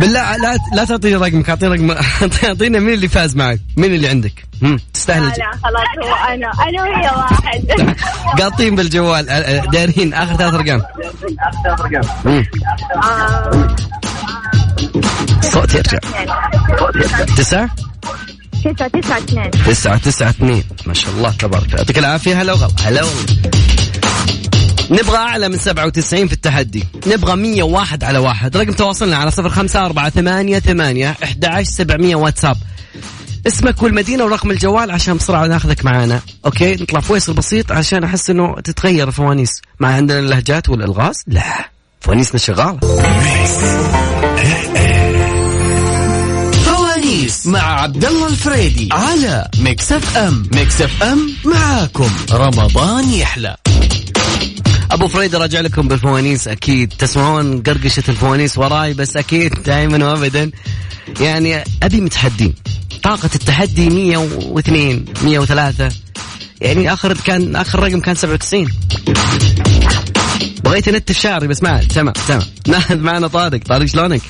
بالله 0.00 0.36
لا 0.36 0.56
لا 0.74 0.84
تعطيني 0.84 1.16
رقمك 1.16 1.48
أعطيني 1.50 1.74
رقم 1.74 1.90
اعطينا 2.48 2.78
مين 2.78 2.94
اللي 2.94 3.08
فاز 3.08 3.36
معك؟ 3.36 3.60
مين 3.76 3.94
اللي 3.94 4.08
عندك؟ 4.08 4.32
تستاهل 4.94 5.22
لا 5.22 5.28
لا 5.28 5.50
خلاص 5.50 6.08
هو 6.10 6.14
أنا. 6.34 6.52
أنا 6.68 6.82
وهي 6.82 7.10
واحد. 7.16 7.96
قاطين 8.42 8.74
بالجوال 8.76 9.26
أ- 9.26 9.28
أ- 9.66 9.70
دارين 9.70 10.14
آخر 10.14 10.34
ثلاث 10.36 10.54
أرقام. 10.54 10.82
هم، 15.44 15.46
آه، 15.46 15.50
صوت 15.50 15.74
يرجع 15.74 15.98
تسعة؟ 17.36 17.70
تسعة 18.64 18.88
تسعة 18.88 19.18
اثنين. 19.18 19.50
تسعة 19.50 19.98
تسعة 19.98 20.30
اثنين. 20.30 20.64
ما 20.86 20.94
شاء 20.94 21.10
الله 21.10 21.30
تبارك 21.30 21.64
الله. 21.64 21.76
يعطيك 21.76 21.98
العافية. 21.98 22.42
هلا 22.42 22.52
وغلا. 22.52 22.70
هلا 22.82 23.02
والله 23.02 23.24
نبغى 24.90 25.16
أعلى 25.16 25.48
من 25.48 25.58
97 25.58 26.26
في 26.26 26.32
التحدي. 26.32 26.84
نبغى 27.06 27.36
101 27.36 28.04
على 28.04 28.18
واحد. 28.18 28.56
رقم 28.56 28.72
تواصلنا 28.72 29.16
على 29.16 29.30
صفر 29.30 29.48
خمسة 29.48 29.86
أربعة 29.86 30.10
ثمانية 30.10 30.58
ثمانية 30.58 31.16
أحد 31.22 31.44
عشر 31.44 31.70
سبعمية 31.70 32.16
واتساب. 32.16 32.56
اسمك 33.46 33.82
والمدينة 33.82 34.24
ورقم 34.24 34.50
الجوال 34.50 34.90
عشان 34.90 35.16
بسرعة 35.16 35.46
ناخذك 35.46 35.84
معانا. 35.84 36.20
أوكي؟ 36.46 36.74
نطلع 36.74 37.00
فويصل 37.00 37.32
بسيط 37.32 37.72
عشان 37.72 38.04
أحس 38.04 38.30
إنه 38.30 38.54
تتغير 38.64 39.08
الفوانيس 39.08 39.62
ما 39.80 39.88
عندنا 39.88 40.18
اللهجات 40.18 40.68
والألغاز؟ 40.68 41.16
لا. 41.26 41.70
فوانيسنا 42.00 42.38
شغالة. 42.38 42.78
فوانيس 47.30 47.46
مع 47.46 47.80
عبد 47.80 48.04
الله 48.04 48.26
الفريدي 48.26 48.88
على 48.92 49.48
Mix 49.58 49.92
FM 49.92 50.48
Mix 50.54 50.82
FM 50.82 51.34
معاكم. 51.44 52.10
رمضان 52.32 53.12
يحلى. 53.12 53.56
أبو 54.90 55.08
فريد 55.08 55.34
راجع 55.34 55.60
لكم 55.60 55.88
بالفوانيس 55.88 56.48
أكيد 56.48 56.92
تسمعون 56.98 57.62
قرقشة 57.62 58.02
الفوانيس 58.08 58.58
وراي 58.58 58.94
بس 58.94 59.16
أكيد 59.16 59.62
دائما 59.62 60.06
وابدا. 60.10 60.50
يعني 61.20 61.64
أبي 61.82 62.00
متحدين 62.00 62.54
طاقة 63.02 63.30
التحدي 63.34 63.88
102 63.90 65.04
103 65.22 65.88
يعني 66.60 66.92
آخر 66.92 67.16
كان 67.24 67.56
آخر 67.56 67.80
رقم 67.80 68.00
كان 68.00 68.14
97 68.14 68.68
بغيت 70.64 70.88
أنتف 70.88 71.20
شعري 71.20 71.46
بس 71.48 71.62
ما 71.62 71.84
تمام 71.84 72.12
تمام 72.28 72.42
ناخذ 72.68 72.98
معنا 72.98 73.26
طارق 73.26 73.60
طارق 73.66 73.86
شلونك؟ 73.86 74.22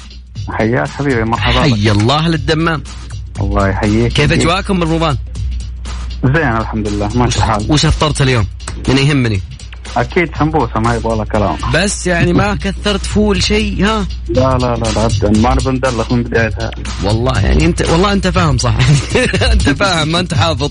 حياك 0.52 0.88
حبيبي 0.88 1.24
مرحبا. 1.24 1.60
حي 1.60 1.90
الله 1.90 2.28
للدمام. 2.28 2.82
الله 3.40 3.68
يحييك. 3.68 4.12
كيف 4.12 4.32
أجواءكم 4.32 4.80
برمضان؟ 4.80 5.16
زين 6.24 6.56
الحمد 6.56 6.88
لله 6.88 7.08
ماشي 7.14 7.38
الحال 7.38 7.66
وش 7.72 7.86
أفطرت 7.86 8.22
اليوم؟ 8.22 8.46
يعني 8.88 9.00
يهمني. 9.00 9.42
أكيد 9.96 10.30
سمبوسه 10.38 10.80
ما 10.80 10.94
يبغى 10.94 11.16
لها 11.16 11.24
كلام. 11.24 11.56
بس 11.74 12.06
يعني 12.06 12.32
ما 12.32 12.54
كثرت 12.64 13.06
فول 13.06 13.42
شيء 13.42 13.84
ها؟ 13.84 14.06
لا 14.28 14.58
لا 14.58 14.76
لا 14.76 14.90
لا 14.96 15.04
ابدا. 15.04 15.40
ما 15.40 15.54
نبي 15.54 15.70
ندلخ 15.70 16.12
من 16.12 16.22
بدايتها. 16.22 16.70
والله 17.04 17.40
يعني 17.40 17.64
انت 17.64 17.82
والله 17.82 18.12
أنت 18.12 18.28
فاهم 18.28 18.58
صح. 18.58 18.74
أنت 19.52 19.70
فاهم 19.70 20.08
ما 20.08 20.20
أنت 20.20 20.34
حافظ. 20.34 20.70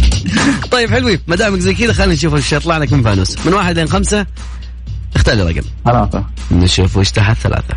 طيب 0.72 0.90
حلوين. 0.90 1.18
ما 1.26 1.36
دامك 1.36 1.58
زي 1.58 1.74
كذا 1.74 1.92
خلينا 1.92 2.12
نشوف 2.12 2.32
وش 2.32 2.52
يطلع 2.52 2.78
لك 2.78 2.92
من 2.92 3.02
فانوس. 3.02 3.46
من 3.46 3.54
واحد 3.54 3.78
لين 3.78 3.88
خمسه 3.88 4.26
اختار 5.16 5.34
لي 5.34 5.42
رقم. 5.42 5.66
ثلاثة. 5.84 6.24
نشوف 6.50 6.96
وش 6.96 7.10
تحت 7.10 7.36
ثلاثة. 7.36 7.74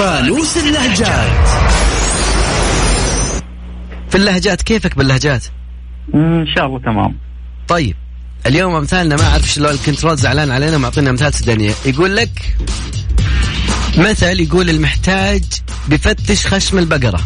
فانوس 0.00 0.56
اللهجات. 0.56 1.48
في 4.10 4.14
اللهجات 4.14 4.62
كيفك 4.62 4.96
باللهجات؟ 4.96 5.44
إن 6.14 6.46
شاء 6.54 6.66
الله 6.66 6.78
تمام. 6.78 7.16
طيب 7.68 7.96
اليوم 8.46 8.74
أمثالنا 8.74 9.16
ما 9.16 9.28
أعرف 9.28 9.48
شلون 9.48 9.70
الكنترول 9.70 10.16
زعلان 10.16 10.50
علينا 10.50 10.78
معطينا 10.78 11.10
أمثال 11.10 11.34
سودانيه 11.34 11.72
يقول 11.86 12.16
لك 12.16 12.56
مثل 13.98 14.40
يقول 14.40 14.70
المحتاج 14.70 15.44
بفتش 15.88 16.46
خشم 16.46 16.78
البقرة. 16.78 17.20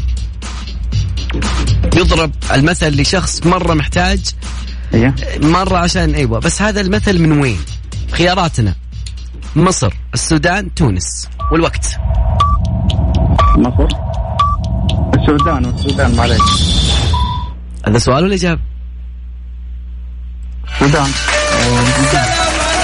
يضرب 1.97 2.33
المثل 2.53 3.01
لشخص 3.01 3.47
مرة 3.47 3.75
محتاج 3.75 4.21
إيه. 4.95 5.15
مرة 5.43 5.77
عشان 5.79 6.15
أيوه 6.15 6.39
بس 6.41 6.63
هذا 6.63 6.81
المثل 6.81 7.19
من 7.19 7.41
وين؟ 7.41 7.59
خياراتنا. 8.13 8.75
مصر، 9.57 9.95
السودان، 10.15 10.75
تونس، 10.75 11.29
والوقت. 11.53 11.99
مصر 13.57 13.88
السودان 15.14 15.67
والسودان 15.67 16.14
معليش 16.14 16.40
هذا 17.87 17.99
سؤال 17.99 18.25
ولا 18.25 18.35
إجابة؟ 18.35 18.61
السودان 20.73 21.11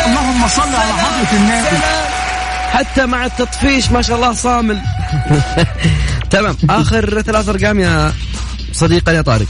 اللهم 0.06 0.48
صل 0.48 0.74
على 0.74 0.92
حضرة 0.92 1.37
النبي 1.38 2.00
حتى 2.72 3.06
مع 3.06 3.24
التطفيش 3.24 3.90
ما 3.90 4.02
شاء 4.02 4.16
الله 4.16 4.33
صامل. 4.33 4.80
تمام، 6.30 6.56
آخر 6.70 7.22
ثلاث 7.22 7.48
أرقام 7.48 7.80
يا 7.80 8.12
صديقنا 8.72 9.16
يا 9.16 9.22
طارق. 9.22 9.46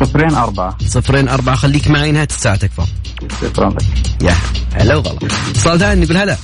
صفرين 0.00 0.34
أربعة 0.34 0.76
صفرين 0.86 1.28
أربعة 1.28 1.56
خليك 1.56 1.88
معي 1.88 2.12
نهاية 2.12 2.28
الساعة 2.30 2.56
تكفى. 2.56 2.82
شكرا 3.42 3.70
لك 3.70 3.82
يا 4.22 4.34
هلا 4.74 4.96
وغلا. 4.96 5.18
اتصال 5.50 5.78
ثاني 5.78 6.04
نقول 6.04 6.16
هلا. 6.16 6.36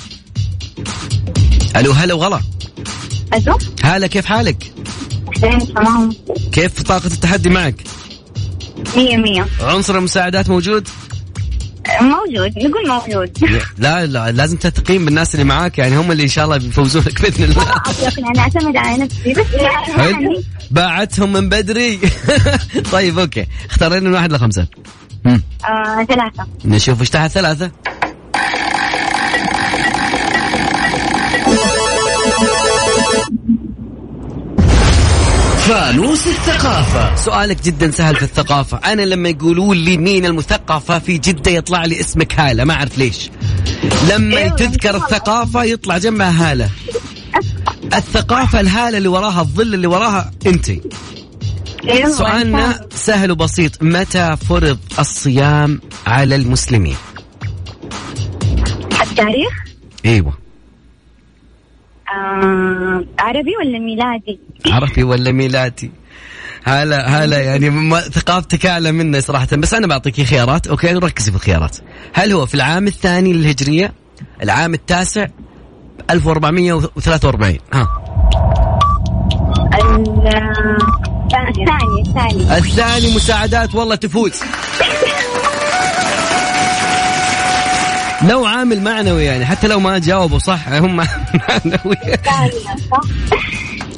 ألو 1.77 1.93
هلا 1.93 2.15
وغلا. 2.15 2.41
ألو؟ 3.35 3.59
هلا 3.83 4.07
كيف 4.07 4.27
حالك؟ 4.27 4.73
تمام. 5.75 6.13
كيف 6.53 6.83
طاقة 6.83 7.07
التحدي 7.07 7.49
معك؟ 7.49 7.75
مية 8.97 9.17
مية. 9.17 9.47
عنصر 9.61 9.99
المساعدات 9.99 10.49
موجود؟ 10.49 10.89
موجود 12.01 12.59
نقول 12.59 12.89
موجود. 12.89 13.39
لا 13.79 14.07
لا 14.07 14.33
لازم 14.33 14.57
تثقين 14.57 15.05
بالناس 15.05 15.35
اللي 15.35 15.45
معاك 15.45 15.79
يعني 15.79 15.97
هم 15.97 16.13
اللي 16.13 16.23
إن 16.23 16.29
شاء 16.29 16.45
الله 16.45 16.57
بيفوزونك 16.57 17.23
بإذن 17.23 17.45
الله. 17.45 17.67
يعني 18.19 18.39
أعتمد 18.39 18.77
على 18.77 19.03
نفسي 19.03 19.33
بس 19.33 19.47
يعني. 19.97 20.45
باعتهم 20.71 21.33
من 21.33 21.49
بدري. 21.49 22.01
طيب 22.93 23.19
أوكي. 23.19 23.47
اختار 23.71 23.93
لنا 23.93 24.09
من 24.09 24.15
واحد 24.15 24.33
لخمسة. 24.33 24.67
آه، 25.27 26.05
ثلاثة. 26.05 26.47
نشوف 26.65 27.01
إيش 27.01 27.11
تحت 27.11 27.31
ثلاثة. 27.31 27.71
فانوس 35.73 36.27
الثقافة. 36.27 37.17
سؤالك 37.17 37.63
جدا 37.63 37.91
سهل 37.91 38.17
في 38.17 38.23
الثقافة. 38.23 38.77
أنا 38.77 39.03
لما 39.03 39.29
يقولوا 39.29 39.75
لي 39.75 39.97
مين 39.97 40.27
المثقفة 40.27 40.99
في 40.99 41.19
جدة 41.19 41.51
يطلع 41.51 41.85
لي 41.85 42.01
اسمك 42.01 42.41
هالة. 42.41 42.65
ما 42.65 42.75
أعرف 42.75 42.99
ليش. 42.99 43.31
لما 44.11 44.37
أيوة، 44.37 44.57
تذكر 44.57 44.97
الثقافة 44.97 45.65
يطلع 45.65 45.99
جنبها 45.99 46.53
هالة. 46.53 46.71
الثقافة 47.95 48.61
الهالة 48.61 48.99
اللي 48.99 49.09
وراها 49.09 49.41
الظل 49.41 49.75
اللي 49.75 49.87
وراها 49.87 50.31
أنت. 50.47 50.71
إن 50.71 52.13
سؤالنا 52.19 52.87
سهل 52.95 53.31
وبسيط. 53.31 53.83
متى 53.83 54.37
فرض 54.49 54.79
الصيام 54.99 55.81
على 56.07 56.35
المسلمين. 56.35 56.97
التاريخ؟ 59.03 59.53
إيوه. 60.05 60.42
آه 62.13 63.05
عربي 63.19 63.57
ولا 63.61 63.79
ميلادي؟ 63.79 64.41
عربي 64.67 65.03
ولا 65.03 65.33
ميلادي؟ 65.33 65.91
هلا 66.65 67.09
هلا 67.09 67.41
يعني 67.41 67.71
ما 67.71 68.01
ثقافتك 68.01 68.67
أعلى 68.67 68.93
منا 68.93 69.21
صراحة 69.21 69.49
بس 69.53 69.75
أنا 69.75 69.87
بعطيك 69.87 70.23
خيارات 70.23 70.67
أوكي؟ 70.67 70.93
ركزي 70.93 71.31
في 71.31 71.37
الخيارات. 71.37 71.77
هل 72.15 72.33
هو 72.33 72.47
في 72.47 72.55
العام 72.55 72.87
الثاني 72.87 73.33
للهجرية؟ 73.33 73.93
العام 74.43 74.75
التاسع؟ 74.75 75.27
1443 76.11 77.59
ها. 77.73 77.89
آه، 79.75 81.49
الثاني 81.49 82.03
الثاني. 82.07 82.59
الثاني 82.59 83.15
مساعدات 83.15 83.75
والله 83.75 83.95
تفوز. 83.95 84.43
لو 88.29 88.45
عامل 88.47 88.81
معنوي 88.83 89.25
يعني 89.25 89.47
حتى 89.47 89.69
لو 89.69 89.81
ما 89.81 89.99
جاوبوا 89.99 90.39
صح 90.39 90.69
هم 90.69 90.97
معنوي 91.49 91.97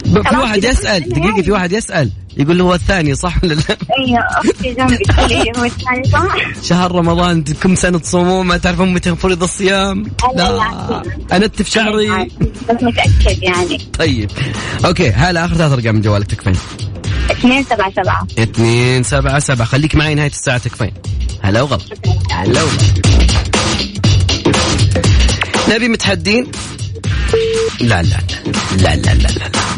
في 0.05 0.37
واحد 0.37 0.65
يسأل 0.65 1.09
دقيقة 1.09 1.43
في 1.43 1.51
واحد 1.51 1.73
يسأل 1.73 2.11
يقول 2.37 2.61
هو 2.61 2.75
الثاني 2.75 3.15
صح 3.15 3.45
ولا 3.45 3.55
لا؟ 3.55 3.77
أيوه 3.99 4.21
أختي 4.21 4.75
جنبي 4.75 4.99
لي 5.29 5.53
هو 5.59 5.65
الثاني 5.65 6.05
صح؟ 6.13 6.37
شهر 6.63 6.93
رمضان 6.93 7.45
كم 7.45 7.75
سنة 7.75 7.99
تصومون 7.99 8.47
ما 8.47 8.57
تعرفون 8.57 8.95
متى 8.95 9.17
فرض 9.17 9.43
الصيام؟ 9.43 10.07
لا، 10.37 10.43
لا. 10.43 11.03
أنتف 11.37 11.69
شعري 11.69 12.29
بس 12.69 12.83
متأكد 12.83 13.43
يعني. 13.43 13.79
طيب. 13.99 14.31
أوكي 14.85 15.11
هلا 15.11 15.45
آخر 15.45 15.55
ثلاث 15.55 15.73
أرقام 15.73 15.95
من 15.95 16.01
جوالك 16.01 16.27
تكفين. 16.27 16.57
اثنين 17.31 17.65
سبعة 17.65 17.91
سبعة. 17.91 18.27
اثنين 18.39 19.03
سبعة 19.03 19.39
سبعة. 19.39 19.67
خليك 19.67 19.95
معي 19.95 20.15
نهاية 20.15 20.31
الساعة 20.31 20.59
تكفين. 20.59 20.93
هلا 21.43 21.63
وغلا. 21.63 21.79
هلا 22.31 22.63
وغلا. 22.63 23.24
نبي 25.75 25.89
متحدين؟ 25.89 26.47
لا 27.81 28.03
لا 28.03 28.17
لا 28.77 28.97
لا 28.97 28.97
لا 28.97 29.15
لا, 29.15 29.29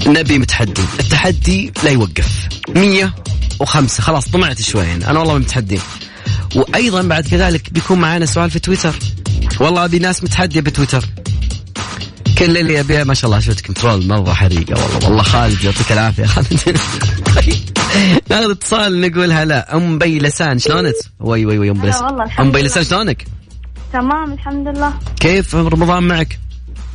لا. 0.07 0.21
نبي 0.21 0.39
متحدين. 0.39 0.87
التحدي 1.01 1.73
لا 1.85 1.91
يوقف. 1.91 2.49
مية 2.69 3.15
وخمسة. 3.61 4.03
خلاص 4.03 4.29
طمعت 4.29 4.63
شوي 4.63 4.85
يعني. 4.85 5.11
أنا 5.11 5.19
والله 5.19 5.39
متحدين. 5.39 5.81
وأيضا 6.55 7.03
بعد 7.03 7.27
كذلك 7.27 7.73
بيكون 7.73 7.99
معنا 7.99 8.27
سؤال 8.27 8.51
في 8.51 8.59
تويتر. 8.59 8.95
والله 9.61 9.85
أبي 9.85 9.99
ناس 9.99 10.25
متحدية 10.25 10.61
بتويتر. 10.61 11.05
كل 12.39 12.57
اللي 12.59 12.75
يبيها 12.75 13.05
ما 13.05 13.15
شاء 13.15 13.31
الله 13.31 13.41
شفت 13.41 13.67
كنترول 13.67 14.07
مرة 14.07 14.33
حريقة 14.33 14.83
والله. 14.83 15.09
والله 15.09 15.23
خالد 15.23 15.65
يعطيك 15.65 15.93
العافية. 15.93 16.27
خالد. 17.35 17.79
ناخذ 18.31 18.51
اتصال 18.51 19.01
نقول 19.01 19.33
هلا 19.33 19.77
أم 19.77 19.99
بي 19.99 20.19
لسان 20.19 20.59
شلونك؟ 20.59 20.95
وي 21.21 21.47
وي 21.47 21.59
وي 21.59 21.71
أم 21.71 21.81
بي 21.81 21.91
هلا 21.91 21.97
والله، 21.97 22.09
لسان 22.09 22.23
الحمد 22.23 22.47
ام 22.47 22.53
بي 22.53 22.59
لله. 22.59 22.69
لسان 22.69 22.85
شلونك؟ 22.85 23.25
تمام 23.97 24.33
الحمد 24.33 24.69
لله. 24.69 24.93
كيف 25.21 25.55
رمضان 25.55 26.03
معك؟ 26.03 26.39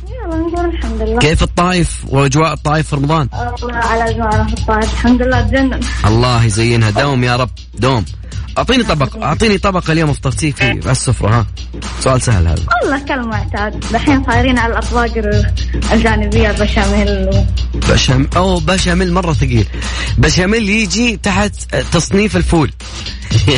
يلا 0.08 0.36
نقول 0.36 0.64
الحمد 0.64 1.02
لله. 1.02 1.18
كيف 1.18 1.42
الطايف 1.42 2.04
وأجواء 2.08 2.52
الطايف 2.52 2.88
في 2.88 2.96
رمضان؟ 2.96 3.28
الله 3.62 3.74
على 3.74 4.10
اجواءنا 4.10 4.44
في 4.44 4.54
الطائف 4.54 4.92
الحمد 4.92 5.22
لله 5.22 5.40
تجنن 5.40 5.80
الله 6.06 6.44
يزينها. 6.44 6.90
دوم 6.90 7.24
يا 7.24 7.36
رب 7.36 7.50
دوم. 7.74 8.04
أعطيني 8.58 8.82
طبق 8.82 9.22
أعطيني 9.22 9.58
طبق 9.58 9.90
اليوم 9.90 10.10
أفطرتيه 10.10 10.52
في 10.52 10.64
على 10.64 10.90
السفرة 10.90 11.28
ها. 11.28 11.46
سؤال 12.00 12.22
سهل 12.22 12.46
هذا. 12.46 12.62
والله 12.82 12.98
كالمعتاد 12.98 13.84
دحين 13.92 14.24
صايرين 14.24 14.58
على 14.58 14.72
الأطباق 14.72 15.12
الجانبية 15.92 16.52
بشاميل 16.52 17.08
و... 17.08 17.44
بشام 17.74 18.28
أو 18.36 18.60
بشاميل 18.60 19.12
مرة 19.12 19.32
ثقيل. 19.32 19.66
بشاميل 20.18 20.68
يجي 20.68 21.16
تحت 21.16 21.74
تصنيف 21.92 22.36
الفول. 22.36 22.70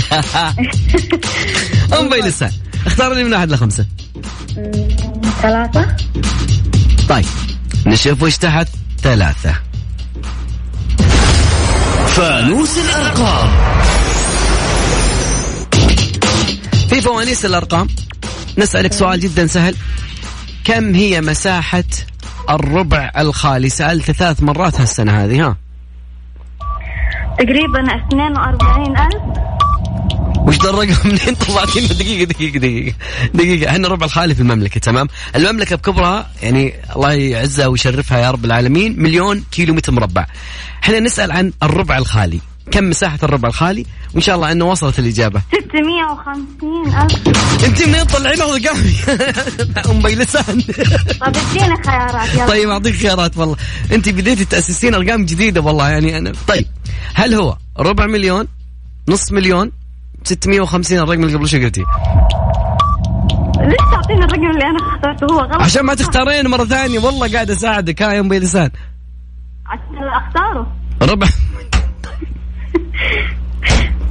بي 2.10 2.20
لسان 2.20 2.50
اختار 2.86 3.14
لي 3.14 3.24
من 3.24 3.32
واحد 3.34 3.52
لخمسة. 3.52 3.86
مم، 4.56 4.72
ثلاثة. 5.42 5.96
طيب 7.08 7.24
نشوف 7.86 8.22
وش 8.22 8.36
تحت. 8.36 8.68
ثلاثة. 9.02 9.54
فانوس 12.06 12.78
الأرقام. 12.78 13.48
في 16.88 17.00
فوانيس 17.00 17.44
الأرقام 17.44 17.88
نسألك 18.58 18.92
سؤال 18.92 19.20
جدا 19.20 19.46
سهل. 19.46 19.74
كم 20.64 20.94
هي 20.94 21.20
مساحة 21.20 21.84
الربع 22.50 23.10
الخالي 23.18 23.68
سألت 23.68 24.10
ثلاث 24.10 24.42
مرات 24.42 24.80
هالسنة 24.80 25.24
هذه 25.24 25.46
ها. 25.46 25.56
تقريبا 27.38 27.80
42 27.80 28.96
ألف. 28.96 29.53
وش 30.44 30.58
ذا 30.62 30.70
الرقم 30.70 31.08
منين 31.08 31.34
طلعت 31.34 31.76
لنا 31.76 31.86
دقيقة 31.88 32.24
دقيقة 32.24 32.58
دقيقة 32.58 32.94
دقيقة. 33.34 33.70
إحنا 33.70 33.86
الربع 33.86 34.06
الخالي 34.06 34.34
في 34.34 34.40
المملكة 34.40 34.80
تمام؟ 34.80 35.08
المملكة 35.36 35.76
بكبرها 35.76 36.30
يعني 36.42 36.74
الله 36.96 37.12
يعزها 37.12 37.66
ويشرفها 37.66 38.18
يا 38.18 38.30
رب 38.30 38.44
العالمين 38.44 39.02
مليون 39.02 39.44
كيلو 39.50 39.74
متر 39.74 39.92
مربع. 39.92 40.26
إحنا 40.84 41.00
نسأل 41.00 41.32
عن 41.32 41.52
الربع 41.62 41.98
الخالي. 41.98 42.40
كم 42.70 42.90
مساحة 42.90 43.18
الربع 43.22 43.48
الخالي؟ 43.48 43.86
وإن 44.14 44.22
شاء 44.22 44.36
الله 44.36 44.52
أنه 44.52 44.64
وصلت 44.64 44.98
الإجابة. 44.98 45.42
650 45.52 47.02
ألف. 47.02 47.64
أنت 47.64 47.82
منين 47.86 48.06
تطلعين 48.06 48.42
أرقامي 48.42 48.94
أم 49.90 50.02
بيلسان 50.02 50.60
طب 51.20 51.36
ادينا 51.36 51.76
خيارات 51.86 52.34
يلا. 52.34 52.46
طيب 52.46 52.68
أعطيك 52.68 52.94
خيارات 52.94 53.36
والله. 53.36 53.56
أنت 53.92 54.08
بديتي 54.08 54.44
تأسسين 54.44 54.94
أرقام 54.94 55.24
جديدة 55.24 55.60
والله 55.60 55.88
يعني 55.88 56.18
أنا. 56.18 56.32
طيب 56.48 56.66
هل 57.14 57.34
هو 57.34 57.56
ربع 57.78 58.06
مليون 58.06 58.48
نص 59.08 59.32
مليون 59.32 59.72
650 60.24 60.98
الرقم 60.98 61.24
اللي 61.24 61.36
قبل 61.36 61.48
شو 61.48 61.56
قلتي؟ 61.56 61.84
ليش 63.60 63.76
تعطيني 63.92 64.24
الرقم 64.24 64.50
اللي 64.50 64.64
أنا 64.64 64.78
اخترته؟ 64.94 65.34
هو 65.34 65.40
غلط. 65.40 65.62
عشان 65.62 65.84
ما 65.84 65.94
تختارين 65.94 66.46
مرة 66.48 66.64
ثانية. 66.64 66.98
والله 66.98 67.32
قاعد 67.32 67.50
أساعدك. 67.50 68.02
ها 68.02 68.12
يا 68.12 68.20
أم 68.20 68.28
بيلسان 68.28 68.70
عشان 69.66 70.08
أختاره. 70.26 70.66
ربع 71.02 71.26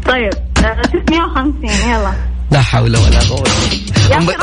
طيب 0.06 0.34
آه، 0.66 0.82
650 0.82 1.90
يلا. 1.90 2.14
لا 2.52 2.62
حول 2.62 2.98
ولا 2.98 3.20
قوة. 3.30 3.44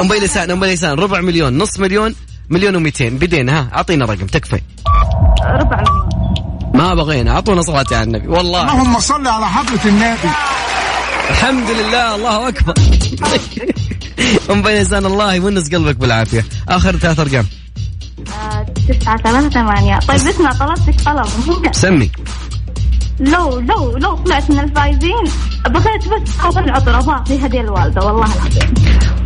أم 0.00 0.08
بيلسان 0.08 0.50
أم 0.50 0.60
بيلسان 0.60 0.98
ربع 0.98 1.20
مليون 1.20 1.58
نص 1.58 1.80
مليون 1.80 2.14
مليون 2.50 2.90
و200 2.90 3.02
بدينا 3.02 3.58
ها 3.60 3.68
أعطينا 3.74 4.04
رقم 4.04 4.26
تكفي 4.26 4.60
ربع 5.44 5.76
مليون. 5.76 6.08
ما 6.74 6.94
بغينا. 6.94 7.30
أعطونا 7.30 7.62
صلاة 7.62 7.86
على 7.92 8.02
النبي. 8.02 8.28
والله. 8.28 8.62
اللهم 8.62 8.98
صل 9.00 9.26
على 9.26 9.46
حضرة 9.46 9.80
النبي. 9.88 10.28
الحمد 11.30 11.70
لله 11.70 12.14
الله 12.14 12.48
أكبر. 12.48 12.74
أم 14.50 14.62
بيزان 14.62 15.06
الله 15.06 15.34
يونس 15.34 15.74
قلبك 15.74 15.96
بالعافية. 15.96 16.44
آخر 16.68 16.96
ثلاث 16.96 17.20
أرقام. 17.20 17.46
تسعة 18.88 19.16
ثلاثة 19.16 19.48
ثمانية. 19.48 19.98
طيب 19.98 20.16
اسمع 20.16 20.52
طلبتك 20.52 21.00
طلب؟ 21.04 21.26
سمي. 21.72 22.10
لو 23.20 23.60
لو 23.60 23.96
لو 23.96 24.16
طلعت 24.16 24.50
من 24.50 24.58
الفايزين 24.58 25.24
بغيت 25.66 26.08
بس 26.08 26.30
اخذ 26.40 26.58
العطر 26.58 26.98
أبغى 26.98 27.46
هدية 27.46 27.60
الوالدة 27.60 28.06
والله 28.06 28.24
العظيم. 28.24 28.74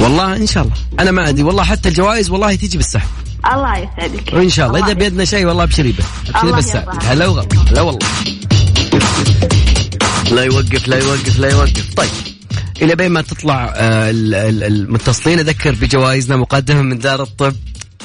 والله 0.01 0.37
إن 0.37 0.47
شاء 0.47 0.63
الله. 0.63 0.75
أنا 1.01 1.11
ما 1.11 1.29
أدري. 1.29 1.43
والله 1.43 1.63
حتى 1.65 1.89
الجوائز 1.89 2.31
والله 2.31 2.55
تيجي 2.55 2.77
بالسحب. 2.77 3.09
الله 3.53 3.77
يسعدك. 3.77 4.33
وإن 4.33 4.49
شاء 4.49 4.67
الله. 4.67 4.79
إذا 4.79 4.93
الله 4.93 4.99
بيدنا 4.99 5.25
شيء 5.25 5.47
والله 5.47 5.63
ابشري 5.63 5.93
به. 5.93 6.05
ابشري 6.29 6.43
الله 6.43 6.57
بالسحب. 6.57 6.89
يرضى. 6.89 7.07
هلا 7.07 7.27
وغلا 7.27 7.47
لا 7.71 7.81
والله. 7.81 8.09
لا 10.35 10.43
يوقف 10.43 10.89
لا 10.89 10.97
يوقف 10.99 11.39
لا 11.39 11.51
يوقف. 11.51 11.95
طيب 11.97 12.11
إلى 12.83 12.95
بين 12.97 13.11
ما 13.11 13.23
تطلع 13.23 13.73
آه، 13.77 14.11
ال- 14.11 14.35
ال- 14.35 14.65
المتصلين 14.65 15.39
أذكر 15.39 15.73
بجوائزنا 15.75 16.37
مقدمة 16.37 16.83
من 16.83 16.99
دار 16.99 17.23
الطب. 17.23 17.55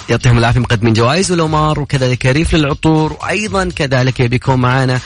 يعطيهم 0.09 0.37
العافية 0.37 0.59
مقدمين 0.59 0.93
جوائز 0.93 1.31
ولومار 1.31 1.79
وكذلك 1.79 2.25
ريف 2.25 2.55
للعطور 2.55 3.13
وأيضا 3.13 3.69
كذلك 3.75 4.21
بيكون 4.21 4.55
معانا 4.55 4.99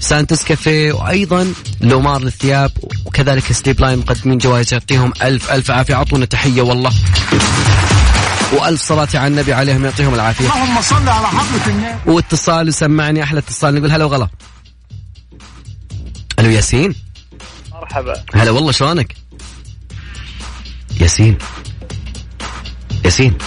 سانتوس 0.00 0.44
كافيه 0.44 0.92
وأيضا 0.92 1.52
لومار 1.80 2.20
للثياب 2.22 2.70
وكذلك 3.04 3.52
ستيب 3.52 3.80
لاين 3.80 3.98
مقدمين 3.98 4.38
جوائز 4.38 4.72
يعطيهم 4.72 5.12
ألف 5.22 5.50
ألف 5.50 5.70
عافية. 5.70 5.94
اعطونا 5.94 6.24
تحية 6.26 6.62
والله. 6.62 6.92
وألف 8.52 8.82
صلاة 8.82 9.08
على 9.14 9.26
النبي 9.26 9.52
عليهم 9.52 9.84
يعطيهم 9.84 10.14
العافية. 10.14 10.44
اللهم 10.54 10.80
صل 10.82 11.08
على 11.08 11.26
حضرة 11.26 11.66
النبي. 11.72 11.94
واتصال 12.06 12.68
وسمعني 12.68 13.22
أحلى 13.22 13.38
اتصال 13.38 13.74
نقول 13.74 13.90
هلا 13.92 14.04
وغلا. 14.04 14.28
ألو 16.44 16.52
ياسين. 16.52 16.94
مرحبا. 17.72 18.24
هلا 18.34 18.50
والله 18.50 18.72
شلونك؟ 18.72 19.14
ياسين. 21.00 21.38
ياسين. 23.04 23.38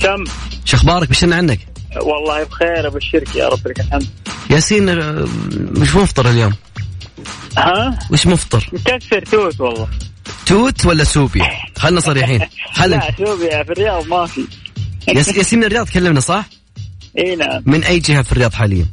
كم؟ 0.00 0.24
شو 0.64 0.76
أخبارك؟ 0.76 1.08
بشن 1.08 1.32
عنك 1.32 1.60
والله 2.02 2.44
بخير 2.44 2.86
أبشرك 2.86 3.36
يا 3.36 3.48
رب 3.48 3.68
لك 3.68 3.80
الحمد. 3.80 4.06
ياسين 4.50 4.88
آه، 4.88 5.28
وش 5.76 5.94
مفطر 5.96 6.30
اليوم؟ 6.30 6.52
ها؟ 7.58 7.98
وش 8.10 8.26
مفطر. 8.26 8.70
مكسر 8.72 9.24
توت 9.24 9.60
والله. 9.60 9.88
توت 10.46 10.86
ولا 10.86 11.04
سوبي؟ 11.04 11.42
خلنا 11.78 12.00
صريحين. 12.00 12.40
خلنا. 12.72 12.96
لا 12.96 13.14
شوفي 13.18 13.48
في 13.64 13.72
الرياض 13.72 14.06
ما 14.06 14.26
في. 14.26 14.44
ياس- 15.08 15.28
ياسين 15.36 15.58
من 15.58 15.64
الرياض 15.64 15.88
كلمنا 15.88 16.20
صح؟ 16.20 16.44
إي 17.18 17.36
نعم. 17.36 17.62
من 17.66 17.84
أي 17.84 17.98
جهة 17.98 18.22
في 18.22 18.32
الرياض 18.32 18.52
حاليا؟ 18.54 18.86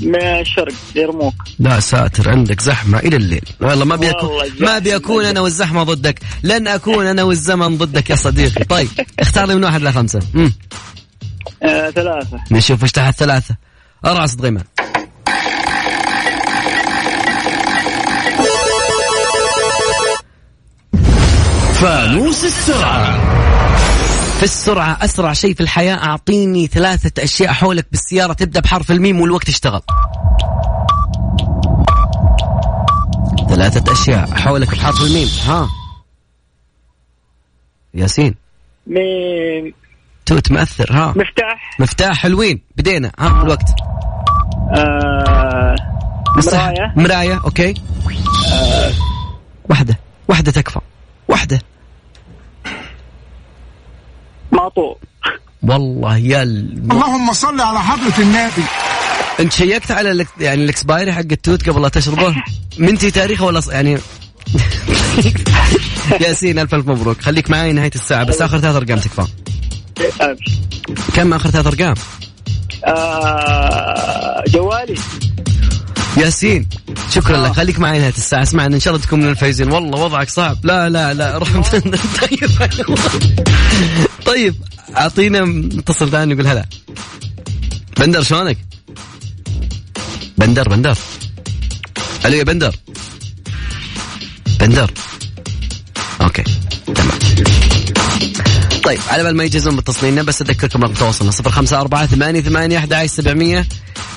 من 0.00 0.22
الشرق 0.22 0.72
يرموك 0.94 1.34
لا 1.58 1.80
ساتر 1.80 2.30
عندك 2.30 2.60
زحمة 2.60 2.98
إلى 2.98 3.16
الليل. 3.16 3.44
والله 3.60 3.84
ما 3.84 3.96
بيكون 3.96 4.30
والله 4.30 4.52
ما 4.60 4.78
بيكون 4.78 5.24
أنا 5.24 5.40
والزحمة 5.40 5.82
ضدك. 5.82 6.20
لن 6.42 6.68
أكون 6.68 7.06
أنا 7.06 7.22
والزمن 7.22 7.78
ضدك 7.78 8.10
يا 8.10 8.16
صديقي. 8.16 8.64
طيب 8.64 8.88
اختار 9.20 9.46
لي 9.46 9.54
من 9.54 9.64
واحد 9.64 9.82
لخمسة 9.82 10.20
مم. 10.34 10.52
آه 11.62 11.90
ثلاثة. 11.90 12.40
نشوف 12.50 12.82
إيش 12.82 12.92
تحت 12.92 13.18
ثلاثة. 13.18 13.56
أرعص 14.04 14.40
غيمان. 14.40 14.64
فانوس 21.74 22.44
السرعة. 22.44 23.45
في 24.36 24.42
السرعة 24.42 24.98
أسرع 25.04 25.32
شيء 25.32 25.54
في 25.54 25.60
الحياة 25.60 25.94
أعطيني 25.94 26.66
ثلاثة 26.66 27.24
أشياء 27.24 27.52
حولك 27.52 27.86
بالسيارة 27.90 28.32
تبدأ 28.32 28.60
بحرف 28.60 28.90
الميم 28.90 29.20
والوقت 29.20 29.48
اشتغل. 29.48 29.80
ثلاثة 33.48 33.92
أشياء 33.92 34.30
حولك 34.34 34.70
بحرف 34.70 35.02
الميم. 35.02 35.28
ها. 35.46 35.68
ياسين. 37.94 38.34
مين 38.86 39.74
توت 40.26 40.52
مأثر 40.52 40.92
ها. 40.92 41.08
مفتاح. 41.08 41.76
مفتاح 41.80 42.16
حلوين. 42.16 42.60
بدينا 42.76 43.12
ها 43.18 43.42
الوقت 43.42 43.70
آه 44.78 45.74
مراية. 46.36 46.92
مراية 46.96 47.40
أوكي. 47.44 47.74
واحدة 49.70 49.98
واحدة 50.28 50.52
تكفى. 50.52 50.80
واحدة 51.28 51.60
ماطو 54.52 54.94
والله 55.62 56.16
يا 56.16 56.42
ال... 56.42 56.78
اللهم 56.90 57.32
صل 57.32 57.60
على 57.60 57.80
حضرة 57.80 58.22
النبي. 58.22 58.62
انت 59.40 59.52
شيكت 59.52 59.90
على 59.90 60.10
الك... 60.10 60.28
يعني 60.40 60.64
الاكسبايري 60.64 61.12
حق 61.12 61.20
التوت 61.20 61.68
قبل 61.68 61.82
لا 61.82 61.88
تشربه؟ 61.88 62.34
منتي 62.78 63.10
تاريخه 63.10 63.44
ولا 63.44 63.60
ص... 63.60 63.68
يعني 63.68 63.98
ياسين 66.20 66.58
الف 66.58 66.74
ألف 66.74 66.88
مبروك. 66.88 67.20
خليك 67.20 67.50
معي 67.50 67.72
نهاية 67.72 67.90
الساعة 67.94 68.24
بس 68.24 68.42
آخر 68.42 68.58
ثلاث 68.58 68.76
أرقام 68.76 68.98
تكفى. 68.98 69.26
كم 71.14 71.32
آخر 71.34 71.50
ثلاث 71.50 71.66
أرقام؟ 71.66 71.94
آه 72.84 74.44
جوالي. 74.48 74.94
ياسين 76.16 76.68
شكرا 77.10 77.46
لك. 77.46 77.52
خليك 77.52 77.78
معي 77.78 77.98
نهاية 77.98 78.14
الساعة. 78.16 78.42
اسمعني 78.42 78.74
إن 78.74 78.80
شاء 78.80 78.94
الله 78.94 79.06
تكون 79.06 79.20
من 79.20 79.28
الفايزين. 79.28 79.72
والله 79.72 79.98
وضعك 79.98 80.28
صعب. 80.28 80.66
لا 80.66 80.88
لا 80.88 81.14
لا 81.14 81.38
روح. 81.38 81.48
طيب. 82.20 82.50
طيب 84.26 84.54
أعطينا 84.96 85.44
متصل 85.44 86.10
ثاني 86.10 86.34
نقول 86.34 86.46
هلا. 86.46 86.64
بندر 88.00 88.22
شلونك؟ 88.22 88.58
بندر 90.38 90.68
بندر. 90.68 90.98
ألو 92.26 92.36
يا 92.36 92.44
بندر. 92.44 92.76
بندر. 94.60 94.90
أوكي 96.20 96.44
تمام. 96.94 97.18
طيب 98.86 99.00
على 99.08 99.22
بال 99.22 99.36
ما 99.36 99.44
يجهزون 99.44 99.76
بالتصميم 99.76 100.24
بس 100.24 100.42
أذكركم 100.42 100.82
رقم 100.82 100.94
تواصلنا 100.94 101.30
صفر 101.30 101.50
خمسة 101.50 101.80
أربعة 101.80 102.06
ثمانية 102.06 102.40
ثمانية 102.40 102.78
أحد 102.78 102.92
عشر 102.92 103.06
سبعمية. 103.06 103.66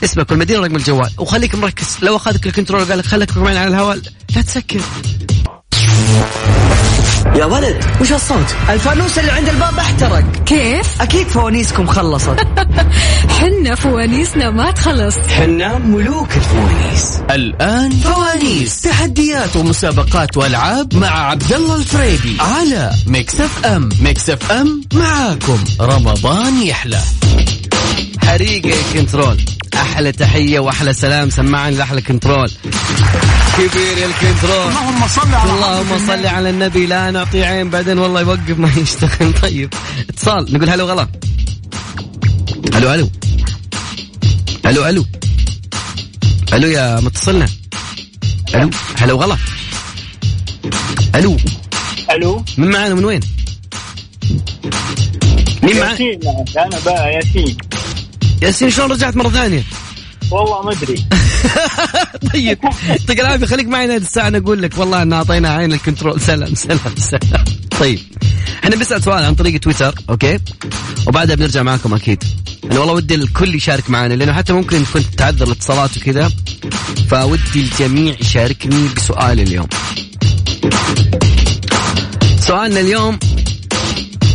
اسمك 0.04 0.32
والمدينة 0.32 0.60
رقم 0.60 0.76
الجوال. 0.76 1.10
وخليك 1.18 1.56
مركز. 1.56 1.98
لو 2.02 2.16
أخذك 2.16 2.48
ال 2.48 2.52
control 2.52 2.82
وقال 2.82 2.98
لك 2.98 3.06
خليك 3.06 3.38
معنا 3.38 3.60
على 3.60 3.68
الهواء 3.68 4.00
لا 4.36 4.42
تسكر. 4.42 4.82
يا 7.36 7.46
ولد 7.46 7.86
وش 8.02 8.12
هالصوت؟ 8.12 8.56
الفانوس 8.70 9.20
اللي 9.20 9.32
عند 9.32 9.50
الباب 9.50 9.80
احترق. 9.80 10.44
كيف؟ 10.46 11.02
أكيد 11.02 11.28
فوانيسكم 11.28 11.88
خلصت. 11.88 12.36
حنا 13.40 13.76
فوانيسنا 13.76 14.50
ما 14.50 14.72
تخلص. 14.72 15.16
حنا 15.18 15.78
ملوك 15.78 16.30
الفوانيس. 16.38 17.22
الآن 17.32 17.92
فوانيس. 17.92 18.82
تحديات 18.82 19.56
ومسابقات 19.56 20.38
وألعاب 20.38 20.96
مع 20.96 21.30
عبد 21.30 21.54
الله 21.54 21.76
الفريدي 21.76 22.38
على 22.40 22.92
Mix 23.08 23.42
FM 23.42 23.90
Mix 24.02 24.30
FM 24.30 24.82
معاكم. 24.94 25.64
رمضان 25.82 26.62
يحلى. 26.64 27.00
حريقة 28.24 28.78
control 28.94 29.38
أحلى 29.80 30.12
تحية 30.12 30.60
وأحلى 30.60 30.94
سلام. 30.94 31.30
سمعني 31.30 31.76
لأحلى 31.76 32.02
control 32.02 32.52
كبير 33.58 33.98
يا 33.98 34.06
ال 34.06 34.14
control 34.14 34.68
اللهم 34.68 35.08
صل 35.08 35.34
على 35.34 35.52
اللهم 35.52 36.08
صل 36.08 36.14
النبي. 36.14 36.28
على 36.28 36.50
النبي. 36.50 36.86
لا 36.86 37.12
نعطي 37.12 37.44
عين 37.44 37.70
بعدين 37.70 37.98
والله 38.00 38.22
يوقف 38.22 38.58
ما 38.60 38.72
يشتغل. 38.78 39.34
طيب 39.42 39.74
اتصال. 40.10 40.54
نقول 40.54 40.70
هلو 40.70 40.86
غلا. 40.86 41.08
ألو 42.76 42.94
ألو 42.94 43.10
ألو 44.66 44.86
ألو 44.86 45.06
ألو 46.54 46.68
يا 46.68 47.00
متصلنا. 47.00 47.48
ألو 48.56 48.70
هلو 48.98 49.18
غلا. 49.18 49.38
ألو 51.16 51.38
ألو 52.12 52.46
من 52.58 52.72
معانا؟ 52.72 52.96
من 52.96 53.06
وين؟ 53.06 53.20
مين 55.64 55.80
معانا؟ 55.80 55.92
ياسين. 55.92 56.20
أنا 56.58 56.80
بقى 56.86 57.14
ياسين. 57.14 57.58
ياسين 58.42 58.70
شلون 58.70 58.92
رجعت 58.92 59.16
مرة 59.16 59.30
ثانية؟ 59.30 59.64
والله 60.32 60.62
ما 60.62 60.72
أدري. 60.72 61.06
طيب 62.34 62.58
يعطيك 62.90 63.20
العافية. 63.20 63.46
خليك 63.46 63.68
معي 63.68 63.88
نهايه 63.88 63.98
الساعة 64.00 64.28
أنا 64.28 64.38
أقول 64.38 64.62
لك 64.62 64.78
والله 64.78 65.02
ان 65.02 65.14
أعطينا 65.14 65.50
عين 65.50 65.74
الكنترول. 65.74 66.22
سلام 66.32 66.56
سلام 66.56 66.80
سلام. 66.98 67.46
طيب 67.80 68.00
إحنا 68.64 68.76
بنسأل 68.76 69.04
سؤال 69.04 69.24
عن 69.26 69.36
طريق 69.36 69.60
تويتر 69.60 69.96
أوكي؟ 70.10 70.40
وبعدها 71.08 71.36
بنرجع 71.36 71.64
معكم 71.64 71.94
أكيد. 71.94 72.24
أنا 72.72 72.80
والله 72.80 72.94
ودي 72.94 73.16
الكل 73.16 73.56
يشارك 73.56 73.90
معنا 73.90 74.14
لأنه 74.14 74.34
حتى 74.34 74.54
ممكن 74.54 74.84
كنت 74.94 75.06
تعذر 75.18 75.46
الاتصالات 75.48 75.98
وكذا. 75.98 76.32
فودي 77.10 77.40
الجميع 77.56 78.16
يشاركني 78.22 78.88
بسؤال 78.96 79.40
اليوم. 79.40 79.68
سؤالنا 82.40 82.80
اليوم 82.80 83.20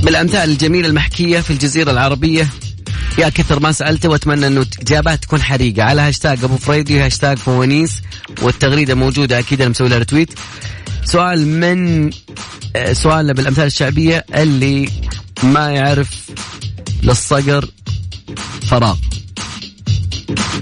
بالأمثال 0.02 0.50
الجميلة 0.50 0.88
المحكية 0.88 1.40
في 1.40 1.50
الجزيرة 1.50 1.90
العربية. 1.90 2.48
يا 3.18 3.28
كثر 3.28 3.60
ما 3.60 3.72
سالته 3.72 4.08
وأتمنى 4.08 4.46
أنه 4.46 4.66
اجابات 4.80 5.22
تكون 5.22 5.42
حريقة. 5.42 5.82
على 5.82 6.02
هاشتاج 6.02 6.44
أبو 6.44 6.56
فريدي 6.56 7.00
هاشتاج 7.00 7.38
فوانيس 7.38 8.02
والتغريدة 8.42 8.94
موجودة 8.94 9.38
أكيد 9.38 9.60
أنا 9.60 9.70
مسوي 9.70 9.88
لها 9.88 9.98
retweet 9.98 10.38
سؤال 11.04 11.46
من 11.46 12.10
آه، 12.76 12.92
سؤالنا 12.92 13.32
بالأمثال 13.32 13.66
الشعبية 13.66 14.24
اللي 14.34 14.88
ما 15.42 15.70
يعرف 15.70 16.10
للصقر 17.02 17.68
فراغ. 18.66 18.96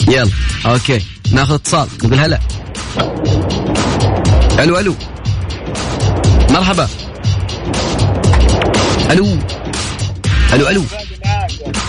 يلا 0.09 0.31
أوكي 0.67 1.03
ناخذ 1.33 1.55
اتصال 1.55 1.89
نقول 2.05 2.19
هلا. 2.19 2.41
ألو 4.59 4.79
ألو. 4.79 4.95
مرحبا. 6.51 6.89
ألو. 9.11 9.39
ألو 10.53 10.69
ألو. 10.69 10.85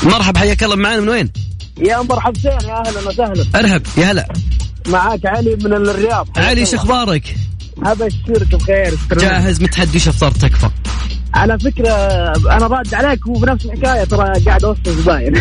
مرحبا 0.05 0.39
حياك 0.39 0.63
الله 0.63 0.75
معانا 0.75 1.01
من 1.01 1.09
وين؟ 1.09 1.29
يا 1.77 2.01
مرحبتين 2.01 2.51
يا 2.51 2.87
أهلا 2.87 3.07
وسهلا. 3.07 3.45
أرهب 3.55 3.81
يا 3.97 4.05
هلا. 4.11 4.27
معاك 4.87 5.25
علي 5.25 5.55
من 5.55 5.73
الرياض. 5.73 6.27
علي 6.37 6.65
شو 6.65 6.77
أخبارك؟ 6.77 7.35
ابشرك 7.83 8.55
بخير. 8.55 8.97
جاهز 9.11 9.61
متحدي 9.61 9.97
وش 9.97 10.07
افطار 10.07 10.31
تكفى؟ 10.31 10.69
على 11.33 11.59
فكرة 11.59 11.89
أنا 12.51 12.67
راد 12.67 12.93
عليك 12.93 13.27
وبنفس 13.27 13.65
الحكاية 13.65 14.03
ترى 14.03 14.33
قاعد 14.45 14.63
أوصل 14.63 14.81
زباين. 14.85 15.35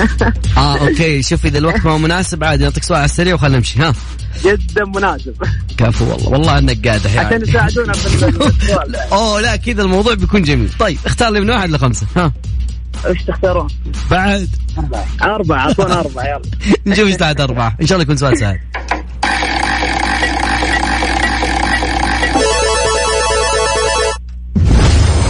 آه 0.56 0.78
أوكي. 0.78 1.22
شوف 1.22 1.46
إذا 1.46 1.58
الوقت 1.58 1.84
ما 1.84 1.90
هو 1.92 1.98
مناسب 1.98 2.44
عادي 2.44 2.64
نعطيك 2.64 2.82
سؤال 2.84 2.98
على 2.98 3.04
السريع 3.04 3.34
وخلينا 3.34 3.56
نمشي 3.56 3.82
ها؟ 3.82 3.94
جدا 4.44 4.84
مناسب. 4.84 5.34
كفو 5.78 6.04
والله 6.10 6.28
والله 6.28 6.58
إنك 6.58 6.88
عشان 6.88 7.10
يعني. 7.14 7.48
يساعدونا 7.48 7.92
في 7.92 8.76
أوه 9.12 9.40
لا 9.40 9.56
كذا 9.56 9.82
الموضوع 9.82 10.14
بيكون 10.14 10.42
جميل. 10.42 10.70
طيب 10.78 10.98
اختار 11.06 11.30
لي 11.30 11.40
من 11.40 11.50
واحد 11.50 11.70
لخمسة 11.70 12.06
ها؟ 12.16 12.32
إيش 13.06 13.22
تختارون؟ 13.22 13.68
بعد. 14.10 14.48
أربعة 15.22 15.58
أعطونا 15.58 16.00
أربعة 16.00 16.24
يلا. 16.24 16.42
نشوف 16.86 17.06
إيش 17.06 17.16
تحت 17.16 17.40
أربعة. 17.40 17.76
إن 17.80 17.86
شاء 17.86 17.96
الله 17.96 18.02
يكون 18.02 18.16
سؤال 18.16 18.38
سهل. 18.38 18.58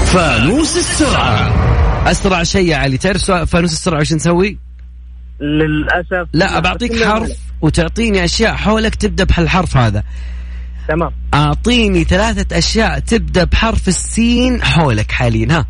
فانوس 0.07 0.77
السرعة. 0.77 1.53
أسرع 2.11 2.43
شيء 2.43 2.67
يا 2.67 2.77
علي. 2.77 2.99
تعرف 2.99 3.31
فانوس 3.31 3.73
السرعة 3.73 4.01
وش 4.01 4.13
نسوي؟ 4.13 4.59
للأسف. 5.41 6.29
لا 6.33 6.61
بعطيك 6.61 7.05
حرف 7.05 7.31
وتعطيني 7.61 8.25
أشياء 8.25 8.55
حولك 8.55 8.95
تبدأ 8.95 9.25
بهالحرف 9.25 9.77
هذا. 9.77 10.03
تمام. 10.89 11.11
أعطيني 11.35 12.05
ثلاثة 12.05 12.59
أشياء 12.59 12.99
تبدأ 12.99 13.45
بحرف 13.45 13.89
السين 13.89 14.63
حولك 14.63 15.13
حاليا. 15.13 15.49
ها. 15.51 15.67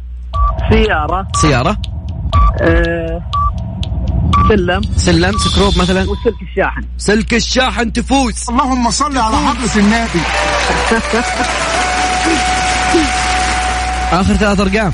سيارة. 0.70 1.28
سيارة. 1.36 1.76
آه، 2.60 3.22
سلم. 4.48 4.82
سلم 4.96 5.38
سكروب 5.38 5.78
مثلا. 5.78 6.00
وسلك 6.02 6.42
الشاحن. 6.42 6.82
سلك 6.98 7.34
الشاحن 7.34 7.92
تفوز. 7.92 8.46
اللهم 8.50 8.90
صل 8.90 9.18
على 9.18 9.36
حضرة 9.36 9.80
النبي. 9.80 10.20
آخر 14.12 14.34
ثلاث 14.34 14.60
أرقام. 14.60 14.92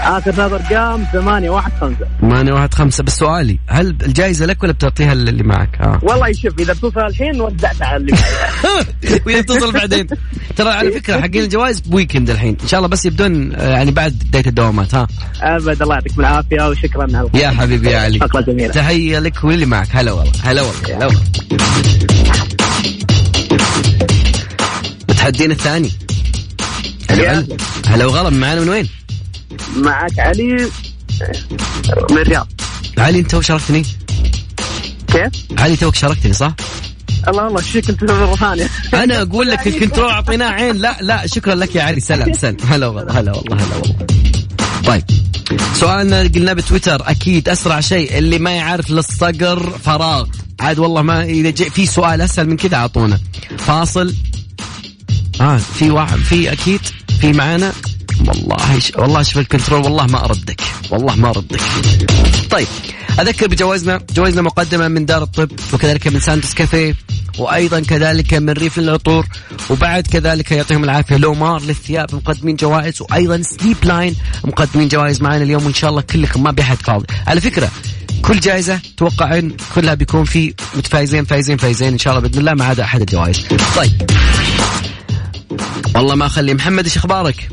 آخر 0.00 0.30
ثلاث 0.32 0.52
ارقام 0.52 1.04
8 1.12 1.50
1 1.50 1.72
5 1.80 1.96
8 2.20 2.52
1 2.52 2.74
5 2.74 3.04
بس 3.04 3.16
سؤالي 3.16 3.58
هل 3.66 3.86
الجائزة 4.02 4.46
لك 4.46 4.62
ولا 4.62 4.72
بتعطيها 4.72 5.12
اللي 5.12 5.42
معك؟ 5.42 5.76
ها 5.80 6.00
والله 6.02 6.32
شوف 6.32 6.58
إذا 6.58 6.72
بتوصل 6.72 7.00
الحين 7.00 7.40
ودعت 7.40 7.82
على 7.82 7.96
اللي 7.96 8.12
معي. 8.12 8.84
وإذا 9.26 9.40
بتوصل 9.40 9.72
بعدين. 9.72 10.06
ترى 10.56 10.68
على 10.70 10.92
فكرة 10.92 11.20
حقين 11.20 11.44
الجوائز 11.44 11.80
بويكند 11.80 12.30
الحين. 12.30 12.56
إن 12.62 12.68
شاء 12.68 12.78
الله 12.78 12.88
بس 12.88 13.06
يبدون 13.06 13.54
آه، 13.54 13.70
يعني 13.70 13.90
بعد 13.90 14.12
بداية 14.12 14.46
الدوامات 14.46 14.94
ها. 14.94 15.06
أبد 15.42 15.82
الله 15.82 15.94
يعطيكم 15.94 16.20
العافية 16.20 16.68
وشكرا 16.68 17.02
على. 17.16 17.28
يا 17.34 17.50
حبيبي 17.50 17.90
يا 17.90 17.98
علي. 18.00 18.18
فقره 18.18 18.40
جميله 18.40 18.72
تحية 18.72 19.18
لك 19.18 19.44
واللي 19.44 19.66
معك. 19.66 19.88
هلا 19.90 20.12
والله 20.12 20.32
هلا 20.42 20.62
والله 20.62 20.96
هلا 20.96 21.06
والله. 21.06 21.20
متحدين 25.08 25.50
الثاني. 25.50 25.90
هلا. 27.10 27.46
هلا 27.86 28.06
وغلا 28.06 28.30
معنا 28.30 28.60
من 28.60 28.68
وين؟ 28.68 28.88
معك 29.76 30.18
علي 30.18 30.70
من 32.10 32.18
الرياض. 32.18 32.48
علي 32.98 33.18
انت 33.18 33.30
توك 33.30 33.42
شاركتني؟ 33.42 33.84
كيف؟ 35.06 35.28
علي 35.58 35.76
توك 35.76 35.94
شاركتني 35.94 36.32
صح؟ 36.32 36.54
الله 37.28 37.46
الله 37.46 37.60
check 37.60 37.90
انت 37.90 38.04
مره 38.04 38.36
ثانية 38.36 38.68
أنا 38.94 39.22
أقول 39.22 39.48
لك 39.48 39.66
ال 39.66 39.71
control 39.71 40.10
أعطيناه 40.10 40.50
عين. 40.50 40.76
لا 40.76 40.96
لا 41.00 41.26
شكرا 41.26 41.54
لك 41.54 41.74
يا 41.76 41.82
علي. 41.82 42.00
سلام 42.00 42.32
سلام. 42.34 42.56
هلا 42.68 42.86
والله 42.86 43.20
هلا 43.20 43.32
والله 43.32 43.56
هلا 43.56 43.76
والله. 43.76 44.06
طيب. 44.86 45.04
سؤالنا 45.74 46.20
قلنا 46.22 46.52
بتويتر. 46.52 47.10
أكيد 47.10 47.48
أسرع 47.48 47.80
شيء 47.80 48.18
اللي 48.18 48.38
ما 48.38 48.50
يعرف 48.50 48.90
للصقر 48.90 49.78
فراغ. 49.84 50.26
عاد 50.60 50.78
والله 50.78 51.02
ما 51.02 51.24
إذا 51.24 51.50
في 51.52 51.86
سؤال 51.86 52.20
أسهل 52.20 52.48
من 52.48 52.56
كذا 52.56 52.76
أعطونا. 52.76 53.20
فاصل. 53.58 54.14
آه 55.40 55.56
في 55.56 55.90
واحد 55.90 56.18
في 56.18 56.52
أكيد 56.52 56.80
في 57.20 57.32
معانا. 57.32 57.72
والله 58.28 58.78
ش... 58.78 58.92
والله 58.96 59.22
شوف 59.22 59.38
ال 59.38 59.44
control 59.44 59.84
والله 59.84 60.06
ما 60.06 60.24
أردك 60.24 60.60
والله 60.90 61.14
ما 61.14 61.30
أردك 61.30 61.60
طيب 62.50 62.66
أذكر 63.20 63.46
بجوائزنا 63.46 64.00
جوائزنا 64.14 64.42
مقدمة 64.42 64.88
من 64.88 65.06
دار 65.06 65.22
الطب 65.22 65.50
وكذلك 65.72 66.06
من 66.06 66.20
سانتوس 66.20 66.54
كافيه 66.54 66.94
وأيضا 67.38 67.80
كذلك 67.80 68.34
من 68.34 68.50
ريف 68.50 68.78
العطور 68.78 69.26
وبعد 69.70 70.06
كذلك 70.06 70.52
يعطيهم 70.52 70.84
العافية 70.84 71.16
لومار 71.16 71.62
للثياب 71.62 72.14
مقدمين 72.14 72.56
جوائز 72.56 73.02
وأيضا 73.02 73.42
ستيب 73.42 73.76
لاين 73.82 74.16
مقدمين 74.44 74.88
جوائز 74.88 75.22
معنا 75.22 75.42
اليوم 75.42 75.64
وإن 75.64 75.74
شاء 75.74 75.90
الله 75.90 76.00
كلكم 76.02 76.42
ما 76.42 76.50
في 76.50 76.60
أحد 76.60 76.76
فاضي 76.76 77.06
على 77.26 77.40
فكرة 77.40 77.70
كل 78.22 78.40
جائزة 78.40 78.80
توقعين 78.96 79.56
كلها 79.74 79.94
بيكون 79.94 80.24
في 80.24 80.54
متفايزين 80.76 81.24
فايزين 81.24 81.56
فايزين 81.56 81.92
إن 81.92 81.98
شاء 81.98 82.16
الله 82.16 82.28
بإذن 82.28 82.40
الله 82.40 82.54
ما 82.54 82.64
عدا 82.64 82.84
أحد 82.84 83.00
الجوائز. 83.00 83.46
طيب 83.76 84.10
والله 85.94 86.14
ما 86.14 86.26
أخلي 86.26 86.54
محمد 86.54 86.84
إيش 86.84 86.96
أخبارك؟ 86.96 87.48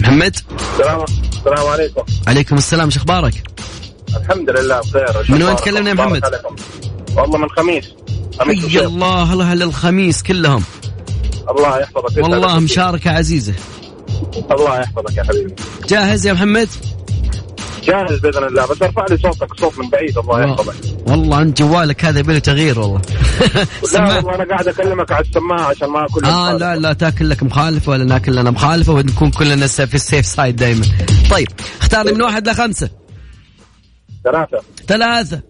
محمد 0.00 0.36
السلام 0.72 1.04
السلام 1.32 1.66
عليكم 1.66 2.02
عليكم 2.26 2.56
السلام 2.56 2.86
إيش 2.86 2.96
أخبارك؟ 2.96 3.34
الحمد 4.16 4.50
لله 4.50 4.80
بخير 4.80 5.24
من 5.28 5.42
وين 5.42 5.56
تكلمنا 5.56 5.88
يا 5.88 5.94
محمد؟ 5.94 6.22
والله 7.16 7.38
من 7.38 7.44
الخميس 7.44 7.84
خميس 8.40 8.66
حي. 8.66 8.78
الله 8.80 9.32
الله 9.32 9.54
للخميس 9.54 10.22
كلهم 10.22 10.64
الله 11.50 11.78
يحفظك 11.80 12.16
والله. 12.16 12.58
مشاركة 12.58 13.10
عزيزة 13.10 13.54
الله 14.50 14.80
يحفظك 14.80 15.16
يا 15.16 15.22
حبيبي 15.22 15.54
جاهز 15.88 16.26
يا 16.26 16.32
محمد؟ 16.32 16.68
جاهز 17.84 18.18
بإذن 18.18 18.44
الله. 18.44 18.66
بس 18.66 18.82
ارفع 18.82 19.04
لي 19.10 19.16
صوتك 19.16 19.60
صوت 19.60 19.78
من 19.78 19.90
بعيد 19.90 20.18
الله 20.18 20.42
يحفظك. 20.42 20.74
والله 21.06 21.42
أنت 21.42 21.58
جوالك 21.58 22.04
هذا 22.04 22.18
يبي 22.18 22.32
له 22.32 22.38
تغيير 22.38 22.78
والله. 22.78 23.00
لا 23.94 24.16
والله 24.16 24.34
أنا 24.34 24.44
قاعد 24.44 24.68
أكلمك 24.68 25.12
على 25.12 25.24
السماعة 25.24 25.64
عشان 25.64 25.88
ما 25.88 26.06
أكون 26.06 26.24
آه 26.24 26.56
لا 26.56 26.76
لا 26.76 26.92
تاكل 26.92 27.30
لك 27.30 27.42
مخالفة 27.42 27.92
ولا 27.92 28.04
ناكل 28.04 28.36
لنا 28.36 28.50
مخالفة 28.50 28.92
ونكون 28.92 29.30
كلنا 29.30 29.66
في 29.66 29.94
السيف 29.94 30.26
سايد 30.26 30.56
دائما 30.56 30.86
طيب 31.30 31.48
اختار 31.80 32.06
لي 32.06 32.12
من 32.12 32.22
واحد 32.22 32.48
لخمسة. 32.48 32.90
ثلاثة. 34.24 34.60
ثلاثة. 34.86 35.40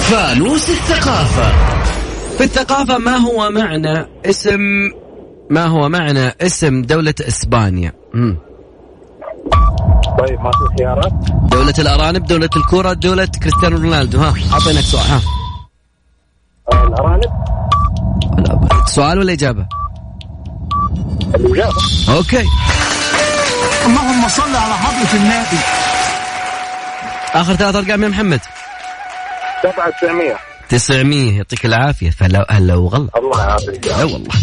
فانوس 0.00 0.70
الثقافة. 0.70 1.81
في 2.38 2.44
الثقافة 2.44 2.98
ما 2.98 3.16
هو 3.16 3.50
معنى 3.50 4.06
اسم 4.26 4.60
ما 5.50 5.64
هو 5.64 5.88
معنى 5.88 6.28
اسم 6.40 6.82
دولة 6.82 7.14
إسبانيا؟ 7.20 7.92
مم. 8.14 8.36
طيب 10.18 10.40
ما 10.40 10.50
في 10.50 10.76
خيارات 10.78 11.12
دولة 11.50 11.74
الأرانب، 11.78 12.26
دولة 12.26 12.50
الكرة، 12.56 12.92
دولة 12.92 13.28
كريستيانو 13.42 13.76
رونالدو، 13.76 14.20
ها 14.20 14.34
أعطيناك 14.52 14.84
سؤال 14.84 15.04
ها. 15.04 15.20
الأرانب. 16.86 17.32
لا، 18.38 18.84
سؤال 18.86 19.18
ولا 19.18 19.32
إجابة؟ 19.32 19.66
الإجابة. 21.34 21.82
أوكي. 22.08 22.46
اللهم 23.86 24.28
صل 24.28 24.56
على 24.56 24.74
حضرة 24.74 25.20
النبي. 25.20 25.62
آخر 27.34 27.54
ثلاث 27.54 27.76
أرقام 27.76 28.02
يا 28.02 28.08
محمد. 28.08 28.40
7900 29.62 30.51
900 30.72 31.36
يعطيك 31.36 31.66
العافية. 31.66 32.10
فهلا 32.10 32.46
هلا 32.50 32.74
وغلا. 32.74 33.08
الله 33.16 33.40
يعافيك. 33.40 33.86
لا 33.86 34.04
والله. 34.04 34.34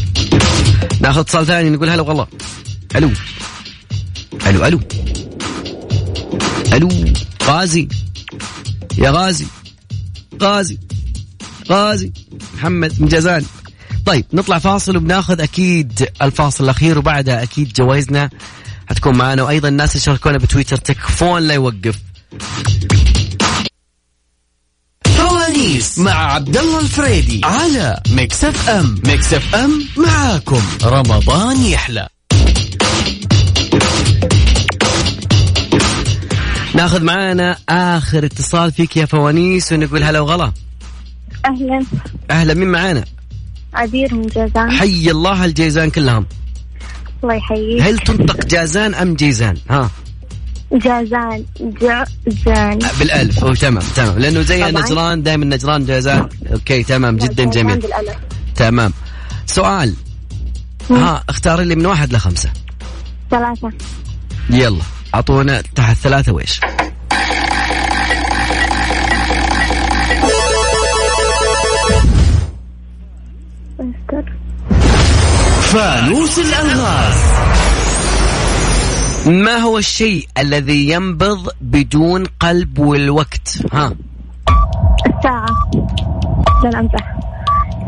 ناخذ 1.01 1.19
اتصال 1.19 1.45
ثاني 1.45 1.69
نقول 1.69 1.89
هلا 1.89 2.01
والله 2.01 2.27
ألو. 2.95 3.11
ألو 4.47 4.65
ألو. 4.65 4.79
ألو 6.73 6.89
غازي. 7.43 7.87
يا 8.97 9.11
غازي. 9.11 9.45
غازي. 10.41 10.77
غازي. 11.69 12.11
محمد 12.55 13.01
من 13.01 13.07
جازان. 13.07 13.45
طيب 14.05 14.25
نطلع 14.33 14.59
فاصل 14.59 14.97
وبناخذ 14.97 15.41
أكيد 15.41 16.09
الفاصل 16.21 16.63
الأخير 16.63 16.97
وبعدها 16.97 17.43
أكيد 17.43 17.73
جوائزنا. 17.73 18.29
حتكون 18.89 19.17
معنا 19.17 19.43
وأيضا 19.43 19.67
الناس 19.67 19.91
اللي 19.91 20.03
شاركونا 20.03 20.37
بتويتر 20.37 20.77
تكفون 20.77 21.41
لا 21.41 21.53
يوقف. 21.53 21.99
فوانيس 25.69 25.99
مع 25.99 26.33
عبد 26.33 26.57
الله 26.57 26.79
الفريدي 26.79 27.41
على 27.43 28.01
Mix 28.11 28.43
FM. 28.43 29.01
Mix 29.05 29.33
FM 29.33 29.85
معاكم. 29.97 30.61
رمضان 30.83 31.65
يحلى. 31.65 32.07
ناخذ 36.75 37.03
معنا 37.03 37.57
آخر 37.69 38.25
اتصال 38.25 38.71
فيك 38.71 38.97
يا 38.97 39.05
فوانيس 39.05 39.71
ونقول 39.71 40.03
هلا 40.03 40.19
وغلا. 40.19 40.51
أهلا. 41.45 41.85
أهلا. 42.31 42.53
مين 42.53 42.67
معانا؟ 42.67 43.05
عبير 43.73 44.13
من 44.13 44.27
جازان. 44.27 44.71
حي 44.71 45.11
الله 45.11 45.45
أهل 45.45 45.64
جيزان 45.64 45.89
كلهم. 45.89 46.25
الله 47.23 47.35
يحييك. 47.35 47.81
هل 47.81 47.99
تنطق 47.99 48.45
جازان 48.45 48.95
أم 48.95 49.13
جيزان؟ 49.13 49.57
ها. 49.69 49.89
جازان 50.73 51.45
جازان. 51.59 52.79
بالألف. 52.99 53.43
هو 53.43 53.53
تمام 53.53 53.83
تمام. 53.95 54.19
لأنه 54.19 54.41
زي 54.41 54.71
طبعاً. 54.71 54.83
نجران 54.83 55.23
دائما 55.23 55.45
نجران 55.45 55.85
جازان. 55.85 56.29
okay 56.53 56.83
تمام 56.83 57.17
جدا 57.17 57.43
جميل. 57.45 57.79
بالألف. 57.79 58.15
تمام. 58.55 58.93
سؤال. 59.45 59.93
ها 60.91 61.23
اختار 61.29 61.61
لي 61.61 61.75
من 61.75 61.85
واحد 61.85 62.13
لخمسة. 62.13 62.49
ثلاثة. 63.31 63.71
يلا 64.49 64.81
أعطونا 65.15 65.61
تحت 65.75 65.97
ثلاثة 65.97 66.31
ويش 66.31 66.59
استر 73.79 74.33
فانوس 75.61 76.39
الألغاز. 76.39 77.48
ما 79.27 79.57
هو 79.57 79.77
الشيء 79.77 80.27
الذي 80.37 80.89
ينبض 80.89 81.49
بدون 81.61 82.23
قلب 82.39 82.79
والوقت؟ 82.79 83.59
ها. 83.73 83.95
الساعة. 85.17 85.71
لا 86.63 86.79
امزح 86.79 87.19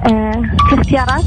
آه، 0.05 0.41
في 0.69 0.75
اختيارات؟ 0.81 1.23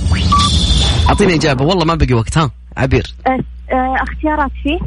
أعطيني 1.08 1.34
إجابة. 1.34 1.64
والله 1.64 1.84
ما 1.84 1.94
بقي 1.94 2.14
وقت 2.14 2.38
ها. 2.38 2.50
عبير. 2.76 3.14
آه، 3.26 3.30
آه، 3.72 3.96
اختيارات 4.02 4.50
فيه 4.62 4.78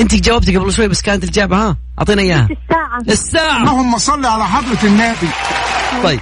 انت 0.00 0.14
جاوبتي 0.14 0.56
قبل 0.56 0.72
شوي 0.72 0.88
بس 0.88 1.02
كانت 1.02 1.24
الإجابة 1.24 1.56
ها. 1.56 1.76
اعطينا 1.98 2.22
إياها. 2.22 2.46
في 2.46 2.52
الساعة. 2.52 3.00
الساعة. 3.08 3.62
اللهم 3.62 3.98
صل 3.98 4.26
على 4.26 4.44
حضرة 4.44 4.88
النبي. 4.88 5.28
طيب. 6.02 6.20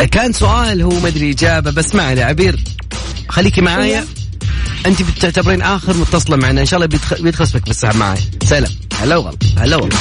كان 0.12 0.32
سؤال 0.32 0.82
هو 0.82 1.00
ما 1.00 1.08
أدري 1.08 1.30
إجابة 1.30 1.70
بس 1.70 1.94
ما 1.94 2.02
عليه 2.02 2.24
عبير. 2.24 2.60
خليكي 3.28 3.60
معايا. 3.60 4.04
أنت 4.86 5.02
بتعتبرين 5.02 5.62
آخر 5.62 5.96
متصلة 5.96 6.36
معنا. 6.36 6.60
إن 6.60 6.66
شاء 6.66 6.80
الله 6.80 6.98
بيدخ- 6.98 7.20
بيدخل 7.22 7.44
اسمك 7.44 7.64
في 7.64 7.70
السحب 7.70 7.96
معايا 7.96 8.20
سلام. 8.44 8.70
هلا 9.00 9.16
وغلا 9.16 9.36
هلا 9.58 9.76
والله. 9.76 9.96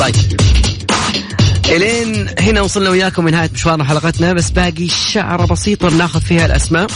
طيب. 0.00 0.14
إلين 1.66 2.28
هنا 2.40 2.60
وصلنا 2.60 2.90
وياكم 2.90 3.28
لنهايه 3.28 3.50
مشوارنا 3.54 3.84
حلقتنا. 3.84 4.32
بس 4.32 4.50
باقي 4.50 4.88
شعرة 4.88 5.46
بسيطة 5.46 5.88
بناخذ 5.88 6.20
فيها 6.20 6.46
الأسماء. 6.46 6.86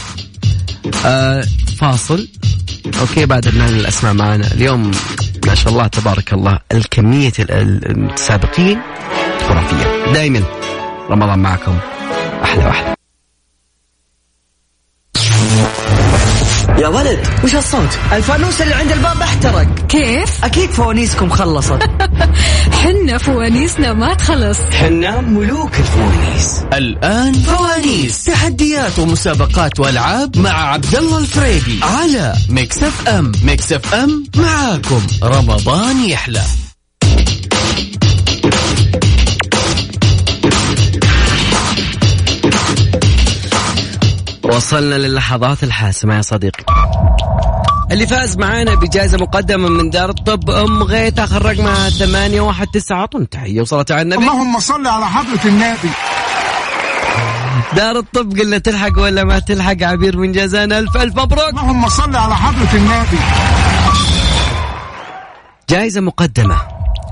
آه 1.05 1.47
فاصل. 1.79 2.29
أوكي 3.01 3.27
بعد 3.27 3.49
بنعلن 3.49 3.75
الأسماء 3.81 4.13
معنا. 4.15 4.47
اليوم 4.53 4.91
ما 5.47 5.55
شاء 5.55 5.73
الله 5.73 5.87
تبارك 5.87 6.33
الله 6.33 6.59
الكمية 6.73 7.33
ال- 7.39 7.51
ال- 7.51 7.91
المتسابقين 7.91 8.79
خرافية. 9.49 10.13
دائما 10.13 10.43
رمضان 11.11 11.39
معكم. 11.39 11.79
أحلى 12.45 12.65
وأحلى. 12.65 13.00
يا 16.81 16.89
ولد 16.89 17.27
وش 17.45 17.55
الصوت؟ 17.55 17.99
الفانوس 18.13 18.63
اللي 18.63 18.75
عند 18.75 18.93
الباب 18.93 19.23
احترق. 19.23 19.87
كيف؟ 19.89 20.45
أكيد 20.45 20.71
فوانيسكم 20.71 21.31
خلصت. 21.31 21.79
حنا 22.83 23.19
فوانيسنا 23.19 23.93
ما 23.93 24.15
تخلص. 24.15 24.59
حنا 24.61 25.21
ملوك 25.21 25.71
الفوانيس. 25.79 26.65
الآن 26.73 27.33
فوانيس. 27.33 28.25
تحديات 28.25 28.99
ومسابقات 28.99 29.81
وألعاب 29.81 30.39
مع 30.39 30.73
عبد 30.73 30.95
الله 30.95 31.19
الفريدي 31.19 31.81
على 31.83 32.35
Mix 32.49 32.83
FM. 32.83 33.33
Mix 33.45 33.73
FM 33.73 34.25
معاكم. 34.37 35.07
رمضان 35.23 36.05
يحلى. 36.05 36.43
وصلنا 44.57 44.95
للحظات 44.95 45.63
الحاسمة 45.63 46.17
يا 46.17 46.23
صديقي. 46.23 46.65
اللي 47.91 48.07
فاز 48.07 48.37
معانا 48.37 48.75
بجائزة 48.75 49.19
مقدمة 49.19 49.69
من 49.69 49.91
دار 49.91 50.11
الطب 50.11 50.51
أم 50.51 50.83
غيث 50.83 51.19
آخر 51.19 51.45
رقمها 51.47 51.91
ثمانية 51.91 52.41
واحد 52.41 52.67
تسعة. 52.67 53.01
أعطونا 53.01 53.25
تحية 53.25 53.61
وصلت 53.61 53.93
على 53.93 54.03
النبي. 54.03 54.23
اللهم 54.23 54.61
صل 54.61 54.87
على 54.87 55.07
حضرة 55.07 55.41
النبي. 55.45 55.91
دار 57.77 57.99
الطب 57.99 58.39
قلنا 58.39 58.59
تلحق 58.59 58.99
ولا 58.99 59.25
ما 59.25 59.39
تلحق؟ 59.39 59.83
عبير 59.83 60.17
من 60.17 60.33
جازان 60.33 60.73
ألف 60.73 60.97
ألف 60.97 61.17
مبروك. 61.17 61.49
اللهم 61.49 61.89
صل 61.89 62.17
على 62.17 62.37
حضرة 62.37 62.75
النبي. 62.75 63.19
جائزة 65.71 66.01
مقدمة 66.01 66.57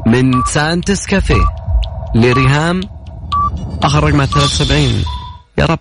من 0.06 0.44
سانتس 0.44 1.06
كافيه 1.06 1.48
لريهام 2.14 2.80
آخر 3.82 4.04
رقمها 4.04 4.26
73 4.26 5.04
يا 5.58 5.64
رب. 5.64 5.78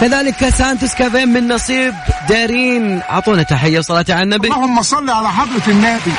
كذلك 0.00 0.48
سانتس 0.48 0.94
كافيه 0.94 1.24
من 1.24 1.48
نصيب 1.48 1.94
دارين. 2.28 3.02
أعطونا 3.02 3.42
تحية 3.42 3.78
وصلاة 3.78 4.04
على 4.08 4.22
النبي. 4.22 4.48
اللهم 4.48 4.82
صل 4.82 5.10
على 5.10 5.28
حضرة 5.28 5.68
النبي. 5.68 6.12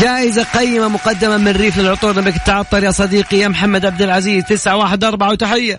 جائزة 0.00 0.42
قيمة 0.42 0.88
مقدمة 0.88 1.36
من 1.36 1.52
ريف 1.52 1.78
للعطور. 1.78 2.16
نبيك 2.20 2.34
تعطر 2.46 2.84
يا 2.84 2.90
صديقي 2.90 3.36
يا 3.36 3.48
محمد 3.48 3.86
عبد 3.86 4.02
العزيز. 4.02 4.44
تسعة 4.44 4.76
واحد 4.76 5.04
أربعة 5.04 5.30
وتحية. 5.30 5.78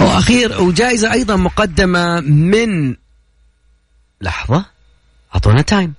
وأخير 0.00 0.62
وجائزة 0.62 1.12
أيضا 1.12 1.36
مقدمة 1.36 2.20
من 2.20 2.94
لحظة. 4.20 4.64
أعطونا 5.34 5.62
time 5.62 5.94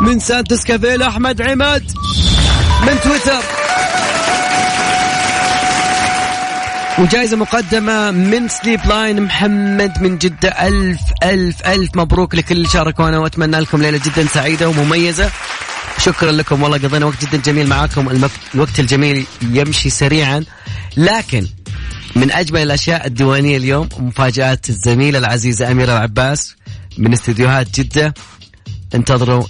من 0.00 0.18
سانتس 0.18 0.64
كافيه 0.64 0.96
لأحمد 0.96 1.42
عماد 1.42 1.92
من 2.86 3.00
تويتر. 3.00 3.42
وجائزة 6.98 7.36
مقدمة 7.36 8.10
من 8.10 8.48
Sleep 8.48 8.80
Line 8.86 9.22
محمد 9.22 10.02
من 10.02 10.18
جدة 10.18 10.48
ألف 10.48 11.00
ألف 11.22 11.66
ألف. 11.66 11.90
مبروك 11.96 12.34
لكل 12.34 12.56
اللي 12.56 12.68
شاركونا 12.68 13.18
وأتمنى 13.18 13.60
لكم 13.60 13.82
ليلة 13.82 14.00
جدا 14.04 14.26
سعيدة 14.26 14.68
ومميزة. 14.68 15.30
شكرا 15.98 16.32
لكم 16.32 16.62
والله 16.62 16.78
قضينا 16.78 17.06
وقت 17.06 17.24
جدا 17.24 17.38
جميل 17.38 17.68
معاكم. 17.68 18.28
الوقت 18.54 18.80
الجميل 18.80 19.26
يمشي 19.42 19.90
سريعا. 19.90 20.44
لكن 20.96 21.46
من 22.16 22.32
أجمل 22.32 22.62
الأشياء 22.62 23.06
الديوانية 23.06 23.56
اليوم 23.56 23.88
مفاجآت 23.98 24.68
الزميلة 24.68 25.18
العزيزة 25.18 25.70
أميرة 25.70 25.92
العباس 25.92 26.56
من 26.98 27.12
استديوهات 27.12 27.80
جدة. 27.80 28.14
انتظروا 28.94 29.44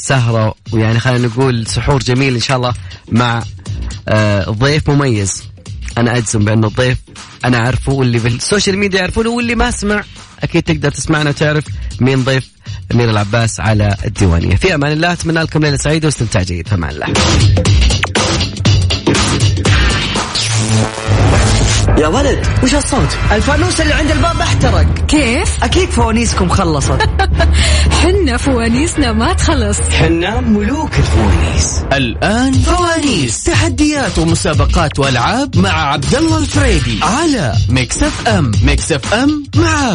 سهرة 0.00 0.54
ويعني 0.72 1.00
خلينا 1.00 1.26
نقول 1.26 1.66
سحور 1.66 1.98
جميل 2.02 2.34
إن 2.34 2.40
شاء 2.40 2.56
الله 2.56 2.74
مع 3.12 3.42
آه 4.08 4.44
ضيف 4.50 4.90
مميز. 4.90 5.42
أنا 5.98 6.16
أجزم 6.16 6.44
بانه 6.44 6.66
الضيف 6.66 6.98
أنا 7.44 7.58
أعرفه 7.58 7.92
واللي 7.92 8.18
في 8.18 8.28
ال 8.28 8.35
social 8.35 8.78
media 8.78 8.98
يعرفونه 9.00 9.30
واللي 9.30 9.54
ما 9.54 9.70
سمع 9.70 10.04
أكيد 10.42 10.62
تقدر 10.62 10.90
تسمعنا 10.90 11.30
وتعرف 11.30 11.64
مين 12.00 12.24
ضيف 12.24 12.48
أميرة 12.94 13.10
العباس 13.10 13.60
على 13.60 13.96
الديوانية. 14.04 14.56
في 14.56 14.74
أمان 14.74 14.92
الله 14.92 15.12
أتمنى 15.12 15.42
لكم 15.42 15.60
ليلة 15.60 15.76
سعيدة 15.76 16.06
واستمتاع 16.06 16.42
جيد. 16.42 16.68
في 16.68 16.74
أمان 16.74 16.90
الله. 16.90 17.06
يا 21.98 22.08
ولد 22.08 22.46
وش 22.64 22.74
الصوت؟ 22.74 23.16
الفانوس 23.32 23.80
اللي 23.80 23.94
عند 23.94 24.10
الباب 24.10 24.40
احترق. 24.40 24.86
كيف؟ 25.08 25.64
أكيد 25.64 25.90
فوانيسكم 25.90 26.48
خلصت. 26.48 26.98
حنا 28.02 28.36
فوانيسنا 28.36 29.12
ما 29.12 29.32
تخلص. 29.32 29.80
حنا 29.80 30.40
ملوك 30.40 30.90
الفوانيس. 30.98 31.82
الآن 31.92 32.52
فوانيس. 32.52 33.44
تحديات 33.44 34.18
ومسابقات 34.18 34.98
وألعاب 34.98 35.56
مع 35.56 35.92
عبد 35.92 36.14
الله 36.14 36.38
الفريدي 36.38 37.00
على 37.02 37.54
Mix 37.68 38.02
FM. 38.02 38.50
Mix 38.62 38.92
FM 38.92 39.44
معاكم 39.56 39.78